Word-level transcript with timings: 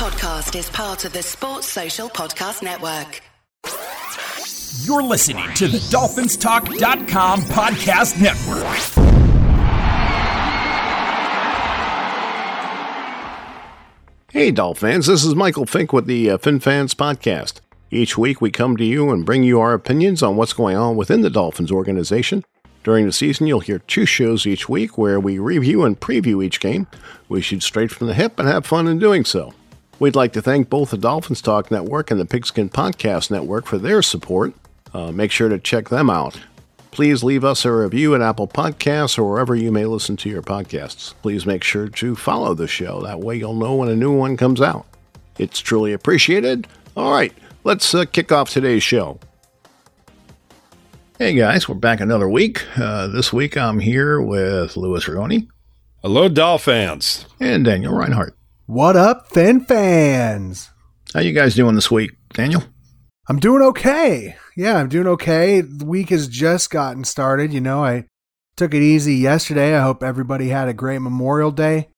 podcast 0.00 0.58
is 0.58 0.70
part 0.70 1.04
of 1.04 1.12
the 1.12 1.22
Sports 1.22 1.66
Social 1.66 2.08
Podcast 2.08 2.62
Network. 2.62 3.20
You're 4.86 5.02
listening 5.02 5.52
to 5.56 5.68
the 5.68 5.76
DolphinsTalk.com 5.76 7.42
podcast 7.42 8.18
network. 8.18 8.64
Hey, 14.32 14.50
Dolphins, 14.50 15.06
this 15.06 15.22
is 15.22 15.34
Michael 15.34 15.66
Fink 15.66 15.92
with 15.92 16.06
the 16.06 16.30
uh, 16.30 16.38
FinFans 16.38 16.94
Podcast. 16.94 17.60
Each 17.90 18.16
week 18.16 18.40
we 18.40 18.50
come 18.50 18.78
to 18.78 18.84
you 18.86 19.10
and 19.10 19.26
bring 19.26 19.42
you 19.42 19.60
our 19.60 19.74
opinions 19.74 20.22
on 20.22 20.36
what's 20.36 20.54
going 20.54 20.78
on 20.78 20.96
within 20.96 21.20
the 21.20 21.28
Dolphins 21.28 21.70
organization. 21.70 22.42
During 22.84 23.04
the 23.04 23.12
season, 23.12 23.46
you'll 23.46 23.60
hear 23.60 23.80
two 23.80 24.06
shows 24.06 24.46
each 24.46 24.66
week 24.66 24.96
where 24.96 25.20
we 25.20 25.38
review 25.38 25.84
and 25.84 26.00
preview 26.00 26.42
each 26.42 26.58
game. 26.58 26.86
We 27.28 27.42
shoot 27.42 27.62
straight 27.62 27.90
from 27.90 28.06
the 28.06 28.14
hip 28.14 28.38
and 28.38 28.48
have 28.48 28.64
fun 28.64 28.88
in 28.88 28.98
doing 28.98 29.26
so. 29.26 29.52
We'd 30.00 30.16
like 30.16 30.32
to 30.32 30.40
thank 30.40 30.70
both 30.70 30.90
the 30.90 30.96
Dolphins 30.96 31.42
Talk 31.42 31.70
Network 31.70 32.10
and 32.10 32.18
the 32.18 32.24
Pigskin 32.24 32.70
Podcast 32.70 33.30
Network 33.30 33.66
for 33.66 33.76
their 33.76 34.00
support. 34.00 34.54
Uh, 34.94 35.12
make 35.12 35.30
sure 35.30 35.50
to 35.50 35.58
check 35.58 35.90
them 35.90 36.08
out. 36.08 36.40
Please 36.90 37.22
leave 37.22 37.44
us 37.44 37.66
a 37.66 37.70
review 37.72 38.14
at 38.14 38.22
Apple 38.22 38.48
Podcasts 38.48 39.18
or 39.18 39.28
wherever 39.30 39.54
you 39.54 39.70
may 39.70 39.84
listen 39.84 40.16
to 40.16 40.30
your 40.30 40.40
podcasts. 40.40 41.12
Please 41.20 41.44
make 41.44 41.62
sure 41.62 41.86
to 41.86 42.16
follow 42.16 42.54
the 42.54 42.66
show. 42.66 43.02
That 43.02 43.20
way 43.20 43.36
you'll 43.36 43.54
know 43.54 43.74
when 43.74 43.90
a 43.90 43.94
new 43.94 44.10
one 44.10 44.38
comes 44.38 44.62
out. 44.62 44.86
It's 45.36 45.60
truly 45.60 45.92
appreciated. 45.92 46.66
All 46.96 47.12
right, 47.12 47.34
let's 47.64 47.94
uh, 47.94 48.06
kick 48.06 48.32
off 48.32 48.48
today's 48.48 48.82
show. 48.82 49.20
Hey 51.18 51.34
guys, 51.34 51.68
we're 51.68 51.74
back 51.74 52.00
another 52.00 52.28
week. 52.28 52.64
Uh, 52.74 53.06
this 53.08 53.34
week 53.34 53.54
I'm 53.58 53.80
here 53.80 54.18
with 54.18 54.78
Louis 54.78 55.04
Rigoni. 55.04 55.46
Hello, 56.00 56.30
Dolphins. 56.30 57.26
And 57.38 57.66
Daniel 57.66 57.94
Reinhardt. 57.94 58.34
What 58.70 58.94
up, 58.94 59.26
Fin 59.26 59.64
fans? 59.64 60.70
How 61.12 61.18
you 61.18 61.32
guys 61.32 61.56
doing 61.56 61.74
this 61.74 61.90
week, 61.90 62.12
Daniel? 62.34 62.62
I'm 63.28 63.40
doing 63.40 63.62
okay. 63.62 64.36
Yeah, 64.56 64.76
I'm 64.76 64.88
doing 64.88 65.08
okay. 65.08 65.60
The 65.60 65.84
week 65.84 66.10
has 66.10 66.28
just 66.28 66.70
gotten 66.70 67.02
started. 67.02 67.52
You 67.52 67.60
know, 67.60 67.84
I 67.84 68.04
took 68.56 68.72
it 68.72 68.80
easy 68.80 69.16
yesterday. 69.16 69.76
I 69.76 69.82
hope 69.82 70.04
everybody 70.04 70.50
had 70.50 70.68
a 70.68 70.72
great 70.72 71.00
Memorial 71.00 71.50
Day. 71.50 71.88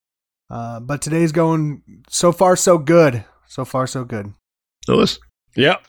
Uh, 0.48 0.80
but 0.80 1.02
today's 1.02 1.30
going 1.30 1.82
so 2.08 2.32
far 2.32 2.56
so 2.56 2.78
good. 2.78 3.22
So 3.48 3.66
far 3.66 3.86
so 3.86 4.04
good. 4.04 4.32
Louis? 4.88 5.20
Yep. 5.54 5.86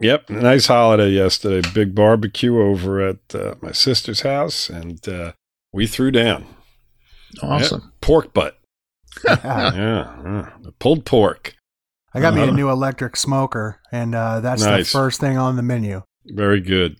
Yep. 0.00 0.30
Nice 0.30 0.66
holiday 0.66 1.10
yesterday. 1.10 1.68
Big 1.74 1.94
barbecue 1.94 2.58
over 2.58 3.06
at 3.06 3.34
uh, 3.34 3.56
my 3.60 3.72
sister's 3.72 4.22
house, 4.22 4.70
and 4.70 5.06
uh, 5.06 5.32
we 5.74 5.86
threw 5.86 6.10
down. 6.10 6.46
Awesome. 7.42 7.82
Yep. 7.82 8.00
Pork 8.00 8.32
butt. 8.32 8.58
Yeah, 9.24 9.72
yeah. 9.74 10.50
Pulled 10.78 11.04
pork. 11.04 11.54
I 12.14 12.20
got 12.20 12.34
me 12.34 12.40
a 12.40 12.44
Uh-huh. 12.44 12.56
new 12.56 12.70
electric 12.70 13.16
smoker, 13.16 13.80
and 13.92 14.14
uh, 14.14 14.40
that's 14.40 14.62
Nice. 14.64 14.90
the 14.90 14.98
first 14.98 15.20
thing 15.20 15.36
on 15.36 15.56
the 15.56 15.62
menu. 15.62 16.02
Very 16.26 16.60
good. 16.60 16.96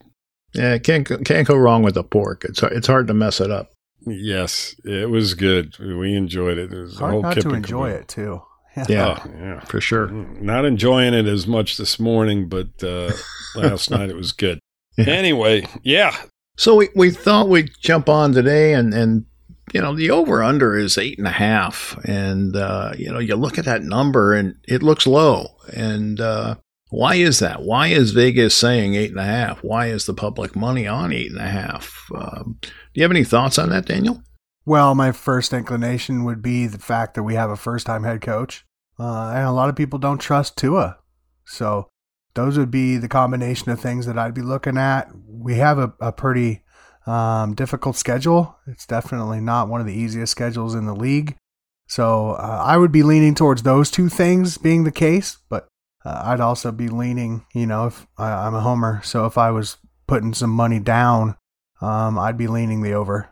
Yeah, 0.55 0.78
can't 0.78 1.06
go- 1.06 1.19
can't 1.19 1.47
go 1.47 1.56
wrong 1.56 1.83
with 1.83 1.95
the 1.95 2.05
pork. 2.05 2.45
It's 2.45 2.62
it's 2.62 2.86
hard 2.86 3.06
to 3.08 3.14
mess 3.14 3.41
it 3.41 3.50
up. 3.50 3.73
Yes, 4.06 4.75
it 4.84 5.11
was 5.11 5.34
good. 5.34 5.77
We 5.78 6.14
enjoyed 6.14 6.58
it. 6.58 6.73
It 6.73 6.78
was 6.81 6.97
a 6.97 6.98
Hard 6.98 7.12
whole 7.12 7.23
not 7.23 7.41
to 7.41 7.50
enjoy 7.50 7.91
it 7.91 8.08
too. 8.08 8.42
Yeah, 8.91 9.19
Oh, 9.25 9.30
yeah. 9.41 9.61
for 9.61 9.80
sure. 9.80 10.08
Not 10.11 10.67
enjoying 10.67 11.14
it 11.14 11.25
as 11.27 11.47
much 11.47 11.78
this 11.78 11.98
morning, 11.98 12.47
but 12.47 12.69
uh, 12.84 13.11
last 13.56 13.91
night 13.91 14.11
it 14.11 14.17
was 14.17 14.33
good. 14.33 14.58
Yeah. 14.98 15.06
Anyway, 15.06 15.67
yeah, 15.83 16.14
So 16.58 16.75
we, 16.75 16.91
we 16.95 17.11
thought 17.11 17.48
we'd 17.48 17.70
jump 17.80 18.11
on 18.11 18.34
today 18.34 18.75
and, 18.75 18.92
and 18.92 19.25
you 19.77 19.83
know, 19.83 19.95
the 19.95 20.11
over 20.11 20.43
under 20.43 20.75
is 20.75 20.97
eight 20.97 21.19
and 21.19 21.27
a 21.27 21.33
half. 21.33 21.99
And, 22.07 22.57
uh, 22.57 22.95
you 22.97 23.13
know, 23.13 23.19
you 23.19 23.37
look 23.37 23.59
at 23.59 23.67
that 23.67 23.83
number 23.83 24.33
and 24.33 24.57
it 24.67 24.83
looks 24.83 25.07
low. 25.07 25.49
And 25.71 26.19
uh, 26.19 26.55
why 26.89 27.17
is 27.17 27.41
that? 27.41 27.61
Why 27.61 27.89
is 27.89 28.13
Vegas 28.13 28.55
saying 28.55 28.95
eight 28.95 29.11
and 29.11 29.21
a 29.21 29.25
half? 29.25 29.63
Why 29.63 29.89
is 29.89 30.07
the 30.07 30.15
public 30.15 30.57
money 30.57 30.87
on 30.87 31.13
eight 31.13 31.31
and 31.31 31.39
a 31.39 31.48
half? 31.48 32.07
Um, 32.15 32.57
do 32.63 32.70
you 32.95 33.03
have 33.03 33.11
any 33.11 33.23
thoughts 33.23 33.59
on 33.59 33.69
that, 33.69 33.85
Daniel? 33.85 34.23
Well, 34.65 34.95
my 34.95 35.13
first 35.13 35.53
inclination 35.53 36.25
would 36.25 36.41
be 36.41 36.67
the 36.67 36.79
fact 36.79 37.13
that 37.13 37.25
we 37.25 37.35
have 37.35 37.51
a 37.51 37.57
first 37.57 37.85
time 37.85 38.05
head 38.05 38.23
coach. 38.23 38.65
Uh, 38.98 39.33
and 39.35 39.47
a 39.47 39.53
lot 39.53 39.69
of 39.69 39.77
people 39.77 39.98
don't 39.98 40.23
trust 40.23 40.57
Tua. 40.57 40.97
So 41.45 41.91
those 42.33 42.57
would 42.57 42.70
be 42.70 42.97
the 42.97 43.09
combination 43.09 43.70
of 43.70 43.79
things 43.79 44.07
that 44.07 44.19
I'd 44.19 44.33
be 44.33 44.41
looking 44.41 44.79
at. 44.79 45.11
We 45.29 45.57
have 45.57 45.79
a, 45.79 45.92
a 46.01 46.13
pretty 46.13 46.63
um, 47.06 47.55
difficult 47.55 47.96
schedule. 47.96 48.56
It's 48.67 48.86
definitely 48.86 49.40
not 49.40 49.68
one 49.68 49.80
of 49.80 49.86
the 49.86 49.94
easiest 49.94 50.33
schedules 50.33 50.74
in 50.74 50.86
the 50.86 50.94
league. 50.94 51.36
So 51.89 52.33
uh, 52.33 52.62
I 52.64 52.77
would 52.77 52.92
be 52.92 53.02
leaning 53.02 53.34
towards 53.34 53.62
those 53.62 53.90
two 53.90 54.08
things 54.08 54.58
being 54.58 54.84
the 54.84 54.92
case. 54.92 55.39
But 55.48 55.68
uh, 56.05 56.22
I'd 56.24 56.40
also 56.40 56.72
be 56.72 56.89
leaning, 56.89 57.44
you 57.55 57.67
know, 57.67 57.86
if 57.86 58.06
I'm 58.18 58.55
a 58.55 58.61
homer. 58.61 59.00
So 59.05 59.27
if 59.27 59.39
I 59.39 59.50
was 59.50 59.77
putting 60.06 60.34
some 60.34 60.50
money 60.50 60.80
down, 60.80 61.36
um, 61.80 62.18
I'd 62.18 62.39
be 62.39 62.48
leaning 62.48 62.83
the 62.83 62.92
over. 62.92 63.30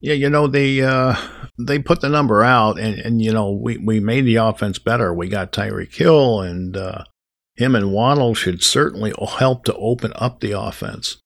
Yeah, 0.00 0.14
you 0.14 0.28
know 0.28 0.46
they 0.46 0.82
uh, 0.82 1.16
they 1.58 1.78
put 1.78 2.02
the 2.02 2.10
number 2.10 2.44
out, 2.44 2.78
and, 2.78 2.98
and 2.98 3.22
you 3.22 3.32
know 3.32 3.50
we, 3.50 3.78
we 3.78 3.98
made 3.98 4.26
the 4.26 4.36
offense 4.36 4.78
better. 4.78 5.12
We 5.12 5.28
got 5.28 5.52
Tyreek 5.52 5.94
Hill, 5.94 6.42
and 6.42 6.76
uh, 6.76 7.04
him 7.56 7.74
and 7.74 7.92
Waddle 7.92 8.34
should 8.34 8.62
certainly 8.62 9.14
help 9.38 9.64
to 9.64 9.74
open 9.74 10.12
up 10.16 10.40
the 10.40 10.52
offense. 10.52 11.16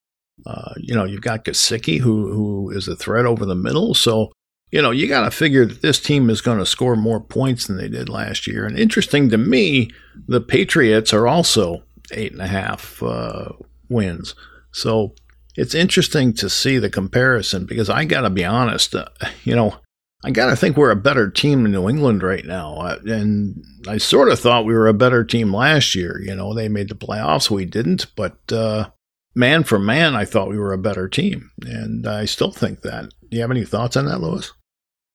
Uh, 0.46 0.74
you 0.76 0.94
know, 0.94 1.04
you've 1.04 1.22
got 1.22 1.44
Gesicki, 1.44 1.98
who 1.98 2.32
who 2.32 2.70
is 2.70 2.88
a 2.88 2.96
threat 2.96 3.26
over 3.26 3.44
the 3.44 3.54
middle, 3.54 3.94
so 3.94 4.32
you 4.70 4.80
know 4.80 4.90
you 4.90 5.08
got 5.08 5.24
to 5.24 5.30
figure 5.30 5.66
that 5.66 5.82
this 5.82 6.00
team 6.00 6.30
is 6.30 6.40
going 6.40 6.58
to 6.58 6.66
score 6.66 6.96
more 6.96 7.20
points 7.20 7.66
than 7.66 7.76
they 7.76 7.88
did 7.88 8.08
last 8.08 8.46
year. 8.46 8.64
And 8.64 8.78
interesting 8.78 9.28
to 9.30 9.38
me, 9.38 9.90
the 10.26 10.40
Patriots 10.40 11.12
are 11.12 11.26
also 11.26 11.82
eight 12.12 12.32
and 12.32 12.40
a 12.40 12.46
half 12.46 13.02
uh, 13.02 13.50
wins, 13.88 14.34
so 14.72 15.14
it's 15.56 15.74
interesting 15.74 16.32
to 16.34 16.48
see 16.48 16.78
the 16.78 16.90
comparison 16.90 17.66
because 17.66 17.90
I 17.90 18.04
got 18.04 18.22
to 18.22 18.30
be 18.30 18.44
honest, 18.44 18.94
uh, 18.94 19.06
you 19.44 19.54
know, 19.54 19.76
I 20.22 20.30
got 20.30 20.50
to 20.50 20.56
think 20.56 20.76
we're 20.76 20.90
a 20.90 20.96
better 20.96 21.30
team 21.30 21.64
in 21.64 21.72
New 21.72 21.88
England 21.88 22.22
right 22.22 22.44
now. 22.44 22.74
Uh, 22.76 22.98
and 23.06 23.64
I 23.88 23.98
sort 23.98 24.30
of 24.30 24.38
thought 24.38 24.66
we 24.66 24.74
were 24.74 24.88
a 24.88 24.94
better 24.94 25.24
team 25.24 25.54
last 25.54 25.94
year. 25.94 26.20
You 26.20 26.34
know, 26.34 26.54
they 26.54 26.68
made 26.68 26.88
the 26.88 26.94
playoffs, 26.94 27.50
we 27.50 27.64
didn't, 27.64 28.06
but 28.16 28.38
uh, 28.52 28.90
man 29.34 29.64
for 29.64 29.78
man, 29.78 30.14
I 30.14 30.24
thought 30.24 30.48
we 30.48 30.58
were 30.58 30.72
a 30.72 30.78
better 30.78 31.08
team. 31.08 31.50
And 31.64 32.06
I 32.06 32.24
still 32.24 32.52
think 32.52 32.82
that. 32.82 33.10
Do 33.28 33.36
you 33.36 33.40
have 33.42 33.50
any 33.50 33.64
thoughts 33.64 33.96
on 33.96 34.06
that, 34.06 34.20
Louis? 34.20 34.50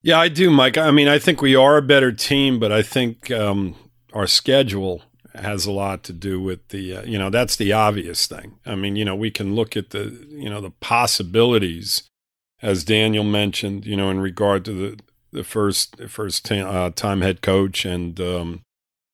Yeah, 0.01 0.19
I 0.19 0.27
do, 0.27 0.51
Mike. 0.51 0.77
I 0.77 0.91
mean, 0.91 1.07
I 1.07 1.19
think 1.19 1.41
we 1.41 1.55
are 1.55 1.77
a 1.77 1.81
better 1.81 2.11
team, 2.11 2.59
but 2.59 2.71
I 2.71 2.81
think 2.81 3.31
um, 3.31 3.75
our 4.13 4.27
schedule 4.27 5.01
has 5.33 5.65
a 5.65 5.71
lot 5.71 6.03
to 6.03 6.13
do 6.13 6.39
with 6.39 6.67
the, 6.69 6.97
uh, 6.97 7.03
you 7.03 7.17
know, 7.17 7.29
that's 7.29 7.55
the 7.55 7.73
obvious 7.73 8.27
thing. 8.27 8.59
I 8.65 8.75
mean, 8.75 8.95
you 8.95 9.03
know, 9.03 9.15
we 9.15 9.31
can 9.31 9.55
look 9.55 9.75
at 9.75 9.89
the, 9.89 10.25
you 10.29 10.49
know, 10.49 10.61
the 10.61 10.69
possibilities, 10.69 12.03
as 12.61 12.83
Daniel 12.83 13.23
mentioned, 13.23 13.85
you 13.85 13.97
know, 13.97 14.09
in 14.09 14.19
regard 14.19 14.63
to 14.65 14.73
the 14.73 14.99
the 15.31 15.43
first 15.43 15.99
first 16.07 16.45
ta- 16.45 16.55
uh, 16.55 16.89
time 16.91 17.19
head 17.19 17.41
coach 17.41 17.83
and, 17.83 18.19
um, 18.21 18.61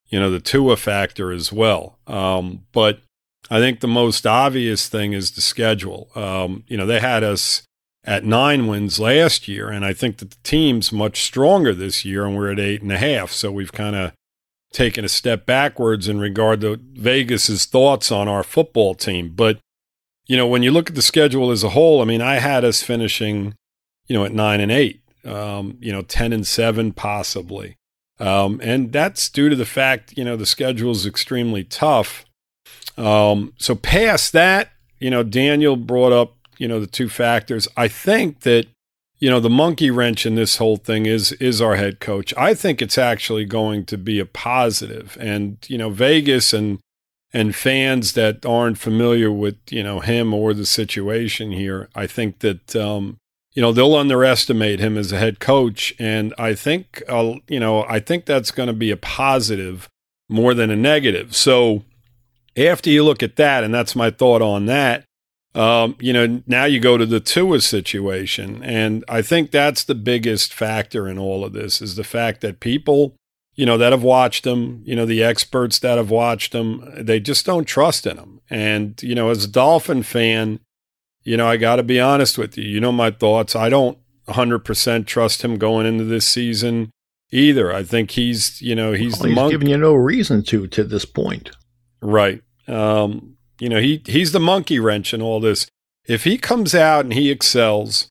you 0.09 0.19
know, 0.19 0.29
the 0.29 0.39
Tua 0.39 0.77
factor 0.77 1.31
as 1.31 1.51
well. 1.51 1.97
Um, 2.05 2.65
but 2.71 2.99
I 3.49 3.59
think 3.59 3.79
the 3.79 3.87
most 3.87 4.25
obvious 4.25 4.87
thing 4.87 5.13
is 5.13 5.31
the 5.31 5.41
schedule. 5.41 6.09
Um, 6.15 6.63
you 6.67 6.77
know, 6.77 6.85
they 6.85 6.99
had 6.99 7.23
us 7.23 7.63
at 8.03 8.23
nine 8.23 8.67
wins 8.67 8.99
last 8.99 9.47
year, 9.47 9.69
and 9.69 9.85
I 9.85 9.93
think 9.93 10.17
that 10.17 10.31
the 10.31 10.37
team's 10.43 10.91
much 10.91 11.21
stronger 11.21 11.73
this 11.73 12.03
year, 12.05 12.25
and 12.25 12.35
we're 12.35 12.51
at 12.51 12.59
eight 12.59 12.81
and 12.81 12.91
a 12.91 12.97
half. 12.97 13.31
So 13.31 13.51
we've 13.51 13.71
kind 13.71 13.95
of 13.95 14.13
taken 14.71 15.03
a 15.03 15.09
step 15.09 15.45
backwards 15.45 16.07
in 16.07 16.19
regard 16.19 16.61
to 16.61 16.79
Vegas's 16.93 17.65
thoughts 17.65 18.11
on 18.11 18.27
our 18.27 18.43
football 18.43 18.95
team. 18.95 19.33
But 19.35 19.59
you 20.27 20.37
know, 20.37 20.47
when 20.47 20.63
you 20.63 20.71
look 20.71 20.89
at 20.89 20.95
the 20.95 21.01
schedule 21.01 21.51
as 21.51 21.63
a 21.63 21.69
whole, 21.69 22.01
I 22.01 22.05
mean, 22.05 22.21
I 22.21 22.35
had 22.35 22.63
us 22.63 22.81
finishing, 22.81 23.55
you 24.07 24.15
know, 24.15 24.23
at 24.23 24.33
nine 24.33 24.61
and 24.61 24.71
eight, 24.71 25.01
um, 25.25 25.77
you 25.81 25.91
know, 25.91 26.03
ten 26.03 26.31
and 26.31 26.47
seven 26.47 26.93
possibly, 26.93 27.75
um, 28.19 28.61
and 28.63 28.93
that's 28.93 29.29
due 29.29 29.49
to 29.49 29.55
the 29.55 29.65
fact 29.65 30.17
you 30.17 30.23
know 30.23 30.37
the 30.37 30.45
schedule 30.45 30.91
is 30.91 31.05
extremely 31.05 31.63
tough. 31.63 32.25
Um, 32.97 33.53
so 33.57 33.75
past 33.75 34.33
that, 34.33 34.71
you 34.99 35.09
know, 35.09 35.23
Daniel 35.23 35.75
brought 35.75 36.11
up 36.11 36.35
you 36.61 36.67
know 36.67 36.79
the 36.79 36.87
two 36.87 37.09
factors. 37.09 37.67
I 37.75 37.87
think 37.87 38.41
that 38.41 38.67
you 39.17 39.31
know 39.31 39.39
the 39.39 39.49
monkey 39.49 39.89
wrench 39.89 40.27
in 40.27 40.35
this 40.35 40.57
whole 40.57 40.77
thing 40.77 41.07
is 41.07 41.31
is 41.33 41.59
our 41.59 41.75
head 41.75 41.99
coach. 41.99 42.35
I 42.37 42.53
think 42.53 42.83
it's 42.83 42.99
actually 42.99 43.45
going 43.45 43.85
to 43.85 43.97
be 43.97 44.19
a 44.19 44.27
positive. 44.27 45.17
and 45.19 45.57
you 45.67 45.79
know 45.79 45.89
Vegas 45.89 46.53
and 46.53 46.79
and 47.33 47.55
fans 47.55 48.13
that 48.13 48.45
aren't 48.45 48.77
familiar 48.77 49.31
with 49.31 49.57
you 49.71 49.81
know 49.81 50.01
him 50.01 50.35
or 50.35 50.53
the 50.53 50.67
situation 50.67 51.51
here, 51.51 51.89
I 51.95 52.05
think 52.05 52.39
that 52.39 52.75
um, 52.75 53.17
you 53.53 53.61
know 53.63 53.71
they'll 53.71 53.95
underestimate 53.95 54.79
him 54.79 54.99
as 54.99 55.11
a 55.11 55.17
head 55.17 55.39
coach, 55.39 55.95
and 55.97 56.31
I 56.37 56.53
think 56.53 57.01
uh, 57.09 57.33
you 57.47 57.59
know 57.59 57.85
I 57.89 57.99
think 57.99 58.25
that's 58.25 58.51
going 58.51 58.67
to 58.67 58.73
be 58.73 58.91
a 58.91 58.97
positive 58.97 59.89
more 60.29 60.53
than 60.53 60.69
a 60.69 60.75
negative. 60.75 61.35
So 61.35 61.85
after 62.57 62.89
you 62.89 63.03
look 63.03 63.23
at 63.23 63.35
that, 63.37 63.63
and 63.63 63.73
that's 63.73 63.95
my 63.95 64.09
thought 64.11 64.41
on 64.41 64.65
that. 64.65 65.05
Um, 65.53 65.97
you 65.99 66.13
know, 66.13 66.41
now 66.47 66.63
you 66.63 66.79
go 66.79 66.97
to 66.97 67.05
the 67.05 67.19
Tua 67.19 67.59
situation, 67.61 68.63
and 68.63 69.03
I 69.09 69.21
think 69.21 69.51
that's 69.51 69.83
the 69.83 69.95
biggest 69.95 70.53
factor 70.53 71.07
in 71.07 71.19
all 71.19 71.43
of 71.43 71.51
this 71.51 71.81
is 71.81 71.95
the 71.95 72.05
fact 72.05 72.41
that 72.41 72.61
people 72.61 73.15
you 73.55 73.65
know, 73.65 73.77
that 73.77 73.91
have 73.91 74.03
watched 74.03 74.47
him, 74.47 74.81
you 74.85 74.95
know, 74.95 75.05
the 75.05 75.23
experts 75.23 75.79
that 75.79 75.97
have 75.97 76.09
watched 76.09 76.53
him, 76.53 76.89
they 76.97 77.19
just 77.19 77.45
don't 77.45 77.65
trust 77.65 78.07
in 78.07 78.17
him. 78.17 78.41
And, 78.49 79.01
you 79.03 79.13
know, 79.13 79.29
as 79.29 79.45
a 79.45 79.47
Dolphin 79.47 80.03
fan, 80.03 80.59
you 81.23 81.37
know, 81.37 81.47
I 81.47 81.57
got 81.57 81.75
to 81.75 81.83
be 81.83 81.99
honest 81.99 82.37
with 82.37 82.57
you. 82.57 82.63
You 82.63 82.79
know 82.79 82.91
my 82.91 83.11
thoughts. 83.11 83.55
I 83.55 83.69
don't 83.69 83.97
100% 84.27 85.05
trust 85.05 85.43
him 85.43 85.57
going 85.57 85.85
into 85.85 86.05
this 86.05 86.25
season 86.25 86.91
either. 87.31 87.71
I 87.73 87.83
think 87.83 88.11
he's, 88.11 88.61
you 88.61 88.73
know, 88.73 88.93
he's 88.93 89.13
well, 89.13 89.21
the 89.21 89.27
he's 89.27 89.35
monkey. 89.35 89.53
giving 89.53 89.69
you 89.69 89.77
no 89.77 89.93
reason 89.93 90.43
to 90.43 90.67
to 90.67 90.83
this 90.83 91.05
point. 91.05 91.51
Right. 92.01 92.41
Um, 92.67 93.37
you 93.59 93.69
know, 93.69 93.79
he 93.79 94.01
he's 94.05 94.31
the 94.31 94.39
monkey 94.39 94.79
wrench 94.79 95.13
in 95.13 95.21
all 95.21 95.39
this. 95.39 95.67
If 96.07 96.23
he 96.23 96.37
comes 96.37 96.73
out 96.73 97.05
and 97.05 97.13
he 97.13 97.29
excels, 97.29 98.09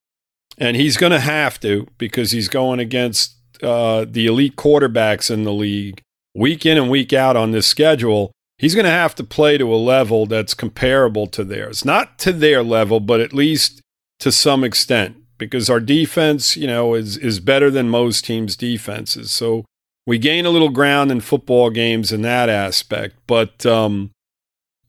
and 0.59 0.77
he's 0.77 0.97
going 0.97 1.13
to 1.13 1.21
have 1.21 1.59
to 1.61 1.89
because 1.99 2.31
he's 2.31 2.49
going 2.49 2.79
against 2.79 3.37
uh, 3.63 4.05
the 4.09 4.27
elite 4.27 4.57
quarterbacks 4.57 5.31
in 5.31 5.45
the 5.45 5.53
league 5.53 6.03
week 6.35 6.65
in 6.65 6.79
and 6.79 6.91
week 6.91 7.13
out 7.13 7.37
on 7.37 7.51
this 7.51 7.67
schedule, 7.67 8.31
he's 8.59 8.75
going 8.75 8.85
to 8.85 8.91
have 8.91 9.15
to 9.17 9.25
play 9.25 9.59
to 9.59 9.75
a 9.75 9.77
level 9.77 10.27
that's 10.27 10.55
comparable 10.55 11.27
to 11.27 11.43
theirs. 11.43 11.85
Not 11.85 12.19
to 12.21 12.33
their 12.33 12.63
level, 12.63 13.01
but 13.01 13.21
at 13.21 13.33
least 13.33 13.81
to 14.21 14.31
some 14.31 14.63
extent 14.63 15.17
because 15.39 15.69
our 15.69 15.81
defense, 15.81 16.57
you 16.57 16.67
know, 16.67 16.95
is 16.95 17.17
is 17.17 17.41
better 17.41 17.71
than 17.71 17.89
most 17.89 18.25
teams' 18.25 18.55
defenses. 18.55 19.33
So 19.33 19.65
we 20.11 20.19
gain 20.19 20.45
a 20.45 20.51
little 20.51 20.71
ground 20.71 21.13
in 21.13 21.21
football 21.21 21.71
games 21.71 22.11
in 22.11 22.23
that 22.23 22.49
aspect, 22.49 23.15
but 23.29 23.65
um, 23.65 24.11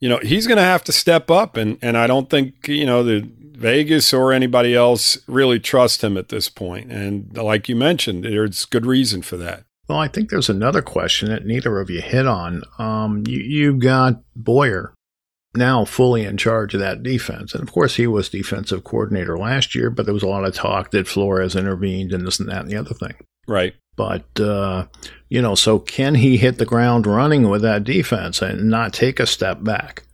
you 0.00 0.08
know, 0.08 0.18
he's 0.18 0.48
going 0.48 0.56
to 0.56 0.64
have 0.64 0.82
to 0.82 0.90
step 0.90 1.30
up 1.30 1.56
and 1.56 1.78
and 1.80 1.96
I 1.96 2.08
don't 2.08 2.28
think, 2.28 2.66
you 2.66 2.84
know, 2.84 3.04
the 3.04 3.30
Vegas 3.40 4.12
or 4.12 4.32
anybody 4.32 4.74
else 4.74 5.16
really 5.28 5.60
trust 5.60 6.02
him 6.02 6.16
at 6.16 6.30
this 6.30 6.48
point. 6.48 6.90
And 6.90 7.36
like 7.36 7.68
you 7.68 7.76
mentioned, 7.76 8.24
there's 8.24 8.64
good 8.64 8.84
reason 8.84 9.22
for 9.22 9.36
that. 9.36 9.62
Well, 9.86 9.98
I 9.98 10.08
think 10.08 10.28
there's 10.28 10.48
another 10.48 10.82
question 10.82 11.28
that 11.28 11.46
neither 11.46 11.78
of 11.78 11.88
you 11.88 12.00
hit 12.00 12.26
on. 12.26 12.64
Um, 12.78 13.22
you, 13.24 13.38
you've 13.38 13.78
got 13.78 14.24
Boyer 14.34 14.92
now 15.54 15.84
fully 15.84 16.24
in 16.24 16.36
charge 16.36 16.74
of 16.74 16.80
that 16.80 17.04
defense. 17.04 17.54
And 17.54 17.62
of 17.62 17.72
course, 17.72 17.94
he 17.94 18.08
was 18.08 18.28
defensive 18.28 18.82
coordinator 18.82 19.38
last 19.38 19.76
year, 19.76 19.88
but 19.88 20.04
there 20.04 20.14
was 20.14 20.24
a 20.24 20.28
lot 20.28 20.44
of 20.44 20.52
talk 20.52 20.90
that 20.90 21.06
Flores 21.06 21.54
intervened 21.54 22.12
and 22.12 22.26
this 22.26 22.40
and 22.40 22.48
that 22.48 22.62
and 22.62 22.70
the 22.72 22.76
other 22.76 22.94
thing. 22.94 23.14
Right. 23.46 23.74
But, 23.96 24.40
uh, 24.40 24.86
you 25.28 25.42
know, 25.42 25.54
so 25.54 25.78
can 25.78 26.14
he 26.14 26.36
hit 26.38 26.58
the 26.58 26.64
ground 26.64 27.06
running 27.06 27.48
with 27.48 27.62
that 27.62 27.84
defense 27.84 28.40
and 28.40 28.70
not 28.70 28.92
take 28.92 29.20
a 29.20 29.26
step 29.26 29.62
back? 29.62 30.04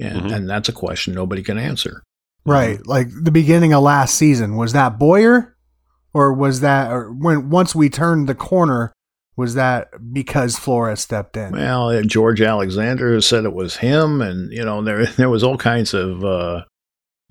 And, 0.00 0.22
Mhm. 0.22 0.32
and 0.34 0.50
that's 0.50 0.68
a 0.68 0.72
question 0.72 1.14
nobody 1.14 1.42
can 1.42 1.58
answer. 1.58 2.02
Right. 2.44 2.84
Like 2.86 3.08
the 3.22 3.30
beginning 3.30 3.72
of 3.72 3.82
last 3.84 4.14
season, 4.16 4.56
was 4.56 4.72
that 4.72 4.98
Boyer 4.98 5.54
or 6.12 6.32
was 6.32 6.60
that 6.60 6.90
or 6.90 7.12
when 7.12 7.50
once 7.50 7.74
we 7.74 7.88
turned 7.88 8.28
the 8.28 8.34
corner, 8.34 8.92
was 9.36 9.54
that 9.54 9.88
because 10.12 10.58
Flores 10.58 11.00
stepped 11.00 11.36
in? 11.36 11.52
Well, 11.52 11.90
uh, 11.90 12.02
George 12.02 12.40
Alexander 12.42 13.20
said 13.20 13.44
it 13.44 13.54
was 13.54 13.76
him, 13.76 14.20
and 14.20 14.52
you 14.52 14.64
know 14.64 14.82
there 14.82 15.06
there 15.16 15.30
was 15.30 15.44
all 15.44 15.56
kinds 15.56 15.94
of 15.94 16.24
uh, 16.24 16.64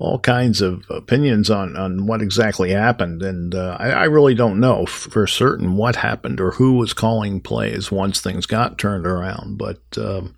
all 0.02 0.20
kinds 0.20 0.62
of 0.62 0.84
opinions 0.90 1.50
on 1.50 1.78
on 1.78 2.06
what 2.08 2.22
exactly 2.22 2.72
happened, 2.72 3.22
and 3.22 3.54
uh, 3.56 3.78
I, 3.80 3.90
I 3.92 4.04
really 4.06 4.34
don't 4.34 4.60
know 4.60 4.86
for 4.86 5.28
certain 5.28 5.76
what 5.78 5.96
happened 5.98 6.42
or 6.42 6.52
who 6.52 6.74
was 6.74 6.94
calling 6.94 7.40
plays 7.40 7.92
once 7.92 8.20
things 8.20 8.46
got 8.46 8.78
turned 8.78 9.06
around. 9.06 9.58
But 9.58 9.82
um, 9.98 10.36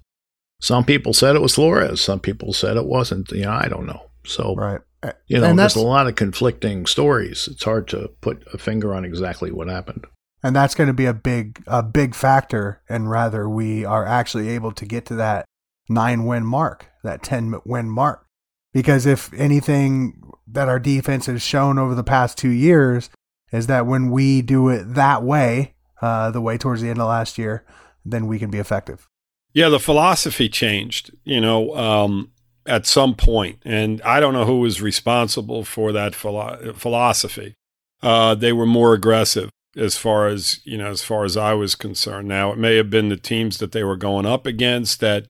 some 0.61 0.83
people 0.85 1.13
said 1.13 1.35
it 1.35 1.41
was 1.41 1.55
Flores, 1.55 2.01
some 2.01 2.19
people 2.19 2.53
said 2.53 2.77
it 2.77 2.85
wasn't. 2.85 3.31
You 3.31 3.43
know, 3.43 3.51
I 3.51 3.67
don't 3.67 3.85
know. 3.85 4.09
So 4.25 4.55
Right. 4.55 4.81
you 5.27 5.39
know, 5.39 5.53
there's 5.55 5.75
a 5.75 5.81
lot 5.81 6.07
of 6.07 6.15
conflicting 6.15 6.85
stories. 6.85 7.47
It's 7.51 7.63
hard 7.63 7.87
to 7.89 8.09
put 8.21 8.43
a 8.53 8.57
finger 8.57 8.93
on 8.93 9.03
exactly 9.05 9.51
what 9.51 9.67
happened. 9.67 10.05
and 10.43 10.55
that's 10.55 10.75
going 10.75 10.87
to 10.87 10.93
be 10.93 11.05
a 11.05 11.13
big 11.13 11.63
a 11.67 11.81
big 11.83 12.13
factor 12.15 12.81
and 12.89 13.09
rather 13.09 13.49
we 13.49 13.85
are 13.85 14.05
actually 14.05 14.49
able 14.49 14.71
to 14.73 14.85
get 14.85 15.05
to 15.05 15.15
that 15.15 15.45
9 15.89 16.25
win 16.25 16.45
mark, 16.45 16.87
that 17.03 17.23
10 17.23 17.55
win 17.65 17.89
mark. 17.89 18.25
Because 18.73 19.05
if 19.05 19.31
anything 19.33 20.31
that 20.47 20.67
our 20.67 20.79
defense 20.79 21.27
has 21.27 21.41
shown 21.41 21.77
over 21.77 21.95
the 21.95 22.03
past 22.03 22.37
2 22.37 22.49
years 22.49 23.09
is 23.51 23.67
that 23.67 23.85
when 23.85 24.09
we 24.09 24.41
do 24.41 24.69
it 24.69 24.95
that 24.95 25.23
way, 25.23 25.75
uh, 26.01 26.31
the 26.31 26.41
way 26.41 26.57
towards 26.57 26.81
the 26.81 26.89
end 26.89 26.99
of 26.99 27.07
last 27.07 27.37
year, 27.37 27.63
then 28.03 28.27
we 28.27 28.39
can 28.39 28.49
be 28.49 28.57
effective. 28.57 29.07
Yeah, 29.53 29.69
the 29.69 29.79
philosophy 29.79 30.49
changed, 30.49 31.11
you 31.23 31.39
know, 31.39 31.75
um, 31.75 32.31
at 32.65 32.87
some 32.87 33.13
point, 33.15 33.59
and 33.63 34.01
I 34.01 34.19
don't 34.19 34.33
know 34.33 34.45
who 34.45 34.59
was 34.59 34.81
responsible 34.81 35.63
for 35.63 35.91
that 35.91 36.15
philo- 36.15 36.73
philosophy. 36.73 37.55
Uh, 38.01 38.35
they 38.35 38.51
were 38.51 38.65
more 38.65 38.93
aggressive 38.93 39.49
as 39.75 39.97
far 39.97 40.27
as 40.27 40.59
you 40.63 40.77
know, 40.77 40.87
as 40.87 41.03
far 41.03 41.23
as 41.23 41.37
I 41.37 41.53
was 41.53 41.75
concerned. 41.75 42.27
Now, 42.27 42.51
it 42.51 42.57
may 42.57 42.75
have 42.77 42.89
been 42.89 43.09
the 43.09 43.17
teams 43.17 43.57
that 43.59 43.71
they 43.71 43.83
were 43.83 43.95
going 43.95 44.25
up 44.25 44.45
against 44.45 44.99
that 45.01 45.27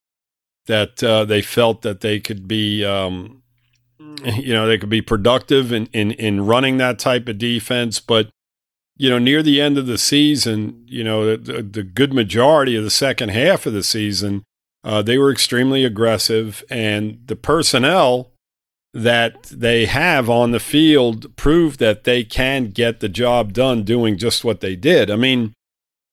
that 0.67 1.03
uh, 1.03 1.25
they 1.25 1.41
felt 1.41 1.81
that 1.81 2.01
they 2.01 2.19
could 2.19 2.47
be, 2.47 2.83
um, 2.85 3.43
you 4.25 4.53
know, 4.53 4.67
they 4.67 4.77
could 4.77 4.89
be 4.89 5.01
productive 5.01 5.71
in, 5.71 5.87
in 5.87 6.11
in 6.11 6.45
running 6.45 6.77
that 6.77 6.99
type 6.99 7.27
of 7.27 7.37
defense, 7.37 7.99
but 7.99 8.29
you 8.95 9.09
know, 9.09 9.19
near 9.19 9.41
the 9.41 9.59
end 9.59 9.77
of 9.77 9.87
the 9.87 9.97
season, 9.97 10.83
you 10.87 11.03
know, 11.03 11.35
the, 11.35 11.63
the 11.63 11.83
good 11.83 12.13
majority 12.13 12.75
of 12.75 12.83
the 12.83 12.91
second 12.91 13.29
half 13.29 13.65
of 13.65 13.73
the 13.73 13.83
season, 13.83 14.43
uh, 14.83 15.01
they 15.01 15.17
were 15.17 15.31
extremely 15.31 15.83
aggressive, 15.83 16.63
and 16.69 17.19
the 17.25 17.35
personnel 17.35 18.31
that 18.93 19.43
they 19.45 19.87
have 19.87 20.29
on 20.29 20.51
the 20.51 20.59
field 20.59 21.35
proved 21.35 21.79
that 21.79 22.03
they 22.03 22.23
can 22.23 22.69
get 22.69 22.99
the 22.99 23.09
job 23.09 23.51
done 23.51 23.83
doing 23.83 24.17
just 24.17 24.43
what 24.45 24.61
they 24.61 24.75
did. 24.75 25.09
I 25.09 25.15
mean, 25.15 25.53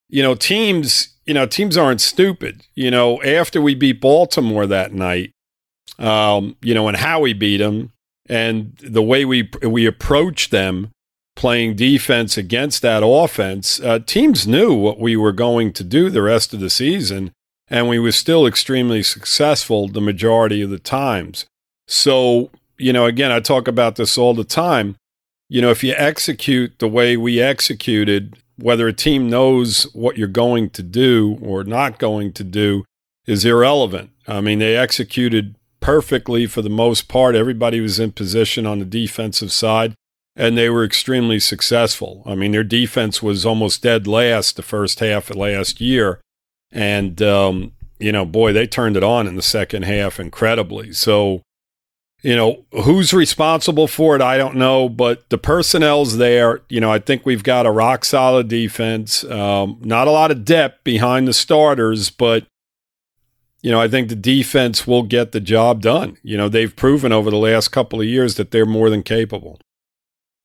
you 0.08 0.22
know, 0.22 0.34
teams, 0.34 1.16
you 1.30 1.34
know, 1.34 1.46
teams 1.46 1.76
aren't 1.76 2.00
stupid. 2.00 2.66
You 2.74 2.90
know, 2.90 3.22
after 3.22 3.62
we 3.62 3.76
beat 3.76 4.00
Baltimore 4.00 4.66
that 4.66 4.92
night, 4.92 5.30
um, 6.00 6.56
you 6.60 6.74
know, 6.74 6.88
and 6.88 6.96
how 6.96 7.20
we 7.20 7.34
beat 7.34 7.58
them, 7.58 7.92
and 8.28 8.76
the 8.82 9.00
way 9.00 9.24
we 9.24 9.48
we 9.62 9.86
approached 9.86 10.50
them 10.50 10.90
playing 11.36 11.76
defense 11.76 12.36
against 12.36 12.82
that 12.82 13.04
offense, 13.04 13.78
uh, 13.78 14.00
teams 14.00 14.48
knew 14.48 14.74
what 14.74 14.98
we 14.98 15.14
were 15.14 15.30
going 15.30 15.72
to 15.74 15.84
do 15.84 16.10
the 16.10 16.20
rest 16.20 16.52
of 16.52 16.58
the 16.58 16.68
season, 16.68 17.30
and 17.68 17.88
we 17.88 18.00
were 18.00 18.10
still 18.10 18.44
extremely 18.44 19.00
successful 19.00 19.86
the 19.86 20.00
majority 20.00 20.60
of 20.62 20.70
the 20.70 20.80
times. 20.80 21.46
So, 21.86 22.50
you 22.76 22.92
know, 22.92 23.06
again, 23.06 23.30
I 23.30 23.38
talk 23.38 23.68
about 23.68 23.94
this 23.94 24.18
all 24.18 24.34
the 24.34 24.42
time. 24.42 24.96
You 25.48 25.62
know, 25.62 25.70
if 25.70 25.84
you 25.84 25.94
execute 25.96 26.80
the 26.80 26.88
way 26.88 27.16
we 27.16 27.40
executed, 27.40 28.36
whether 28.62 28.88
a 28.88 28.92
team 28.92 29.28
knows 29.28 29.84
what 29.94 30.16
you're 30.16 30.28
going 30.28 30.70
to 30.70 30.82
do 30.82 31.38
or 31.42 31.64
not 31.64 31.98
going 31.98 32.32
to 32.34 32.44
do 32.44 32.84
is 33.26 33.44
irrelevant. 33.44 34.10
I 34.26 34.40
mean, 34.40 34.58
they 34.58 34.76
executed 34.76 35.56
perfectly 35.80 36.46
for 36.46 36.62
the 36.62 36.68
most 36.68 37.08
part. 37.08 37.34
Everybody 37.34 37.80
was 37.80 37.98
in 37.98 38.12
position 38.12 38.66
on 38.66 38.78
the 38.78 38.84
defensive 38.84 39.52
side 39.52 39.94
and 40.36 40.56
they 40.56 40.70
were 40.70 40.84
extremely 40.84 41.40
successful. 41.40 42.22
I 42.24 42.34
mean, 42.34 42.52
their 42.52 42.64
defense 42.64 43.22
was 43.22 43.44
almost 43.44 43.82
dead 43.82 44.06
last 44.06 44.56
the 44.56 44.62
first 44.62 45.00
half 45.00 45.30
of 45.30 45.36
last 45.36 45.80
year. 45.80 46.20
And, 46.70 47.20
um, 47.20 47.72
you 47.98 48.12
know, 48.12 48.24
boy, 48.24 48.52
they 48.52 48.66
turned 48.66 48.96
it 48.96 49.02
on 49.02 49.26
in 49.26 49.36
the 49.36 49.42
second 49.42 49.82
half 49.82 50.20
incredibly. 50.20 50.92
So, 50.92 51.42
you 52.22 52.36
know, 52.36 52.64
who's 52.84 53.12
responsible 53.12 53.86
for 53.86 54.14
it? 54.14 54.22
I 54.22 54.36
don't 54.36 54.56
know, 54.56 54.88
but 54.88 55.28
the 55.30 55.38
personnel's 55.38 56.18
there. 56.18 56.60
You 56.68 56.80
know, 56.80 56.92
I 56.92 56.98
think 56.98 57.24
we've 57.24 57.42
got 57.42 57.66
a 57.66 57.70
rock 57.70 58.04
solid 58.04 58.48
defense. 58.48 59.24
Um, 59.24 59.78
not 59.80 60.06
a 60.06 60.10
lot 60.10 60.30
of 60.30 60.44
depth 60.44 60.84
behind 60.84 61.26
the 61.26 61.32
starters, 61.32 62.10
but 62.10 62.46
you 63.62 63.70
know, 63.70 63.80
I 63.80 63.88
think 63.88 64.08
the 64.08 64.16
defense 64.16 64.86
will 64.86 65.02
get 65.02 65.32
the 65.32 65.40
job 65.40 65.82
done. 65.82 66.16
You 66.22 66.36
know, 66.36 66.48
they've 66.48 66.74
proven 66.74 67.12
over 67.12 67.30
the 67.30 67.36
last 67.36 67.68
couple 67.68 68.00
of 68.00 68.06
years 68.06 68.36
that 68.36 68.50
they're 68.50 68.66
more 68.66 68.90
than 68.90 69.02
capable. 69.02 69.58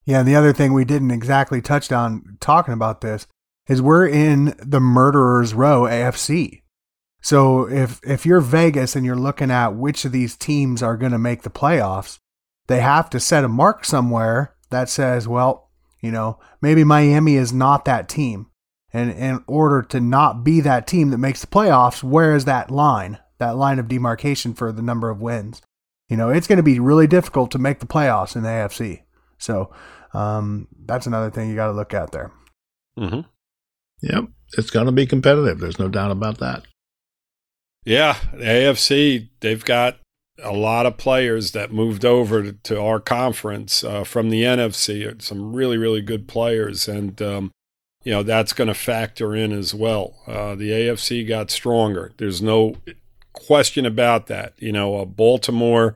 Yeah, 0.06 0.20
and 0.20 0.28
the 0.28 0.36
other 0.36 0.54
thing 0.54 0.74
we 0.74 0.86
didn't 0.86 1.12
exactly 1.12 1.62
touch 1.62 1.92
on 1.92 2.38
talking 2.40 2.74
about 2.74 3.02
this 3.02 3.26
is 3.68 3.82
we're 3.82 4.08
in 4.08 4.54
the 4.60 4.80
murderers 4.80 5.54
row 5.54 5.84
AFC. 5.84 6.62
So 7.26 7.68
if 7.68 8.00
if 8.04 8.24
you're 8.24 8.40
Vegas 8.40 8.96
and 8.96 9.04
you're 9.04 9.16
looking 9.16 9.50
at 9.50 9.70
which 9.70 10.06
of 10.06 10.12
these 10.12 10.38
teams 10.38 10.84
are 10.84 10.96
going 10.96 11.12
to 11.12 11.18
make 11.18 11.42
the 11.42 11.50
playoffs, 11.50 12.20
they 12.68 12.82
have 12.82 13.10
to 13.10 13.20
set 13.20 13.44
a 13.44 13.48
mark 13.48 13.84
somewhere 13.84 14.54
that 14.70 14.90
says, 14.90 15.28
well, 15.28 15.72
you 16.02 16.12
know, 16.12 16.38
maybe 16.62 16.84
Miami 16.84 17.34
is 17.34 17.52
not 17.52 17.84
that 17.86 18.08
team. 18.08 18.52
And 18.94 19.10
in 19.10 19.44
order 19.48 19.82
to 19.82 20.00
not 20.00 20.44
be 20.44 20.62
that 20.62 20.86
team 20.86 21.10
that 21.10 21.18
makes 21.18 21.42
the 21.42 21.48
playoffs, 21.48 22.04
where 22.04 22.36
is 22.36 22.46
that 22.46 22.70
line? 22.70 23.18
That 23.40 23.58
line 23.58 23.80
of 23.80 23.88
demarcation 23.88 24.54
for 24.54 24.72
the 24.72 24.84
number 24.84 25.10
of 25.10 25.20
wins. 25.20 25.64
You 26.08 26.18
know, 26.18 26.30
it's 26.30 26.46
going 26.46 26.58
to 26.58 26.64
be 26.64 26.80
really 26.80 27.08
difficult 27.08 27.50
to 27.52 27.58
make 27.58 27.80
the 27.80 27.88
playoffs 27.88 28.36
in 28.36 28.44
the 28.44 28.50
AFC. 28.50 29.02
So 29.40 29.74
um, 30.14 30.68
that's 30.86 31.08
another 31.08 31.32
thing 31.32 31.50
you 31.50 31.56
got 31.56 31.68
to 31.68 31.74
look 31.74 31.92
at 31.92 32.12
there. 32.12 32.32
Mm-hmm. 33.00 33.22
Yep, 34.04 34.26
it's 34.60 34.70
going 34.70 34.86
to 34.86 34.92
be 34.92 35.08
competitive. 35.08 35.58
There's 35.58 35.80
no 35.80 35.88
doubt 35.88 36.12
about 36.12 36.38
that. 36.38 36.66
Yeah, 37.86 38.18
the 38.34 38.44
AFC, 38.44 39.30
they've 39.40 39.64
got 39.64 40.00
a 40.44 40.52
lot 40.52 40.86
of 40.86 40.98
players 40.98 41.52
that 41.52 41.72
moved 41.72 42.04
over 42.04 42.52
to, 42.52 42.82
our 42.82 43.00
conference 43.00 43.84
uh, 43.84 44.04
from 44.04 44.30
the 44.30 44.44
NFC. 44.44 45.22
Some 45.22 45.54
really, 45.54 45.78
really 45.78 46.02
good 46.02 46.28
players. 46.28 46.88
And, 46.88 47.22
um, 47.22 47.52
you 48.06 48.12
know 48.12 48.24
that's 48.24 48.54
going 48.54 48.68
to 48.70 48.74
factor 48.74 49.36
in 49.36 49.52
as 49.52 49.74
well. 49.74 50.16
Uh, 50.26 50.56
the 50.56 50.70
AFC 50.70 51.28
got 51.28 51.52
stronger. 51.52 52.14
There's 52.18 52.42
no 52.42 52.78
question 53.34 53.86
about 53.86 54.28
that. 54.28 54.54
You 54.60 54.72
know, 54.72 54.98
uh, 54.98 55.06
Baltimore 55.06 55.96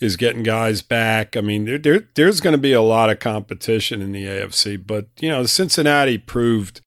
is 0.00 0.16
getting 0.16 0.42
guys 0.42 0.82
back. 0.82 1.36
I 1.36 1.40
mean, 1.40 1.64
there, 1.64 1.78
there 1.78 2.08
there's 2.14 2.40
going 2.40 2.52
to 2.52 2.58
be 2.58 2.72
a 2.72 2.82
lot 2.82 3.08
of 3.08 3.20
competition 3.20 4.02
in 4.02 4.12
the 4.12 4.24
AFC, 4.24 4.84
but 4.84 5.06
you 5.20 5.28
know, 5.28 5.46
Cincinnati 5.46 6.18
proved 6.18 6.80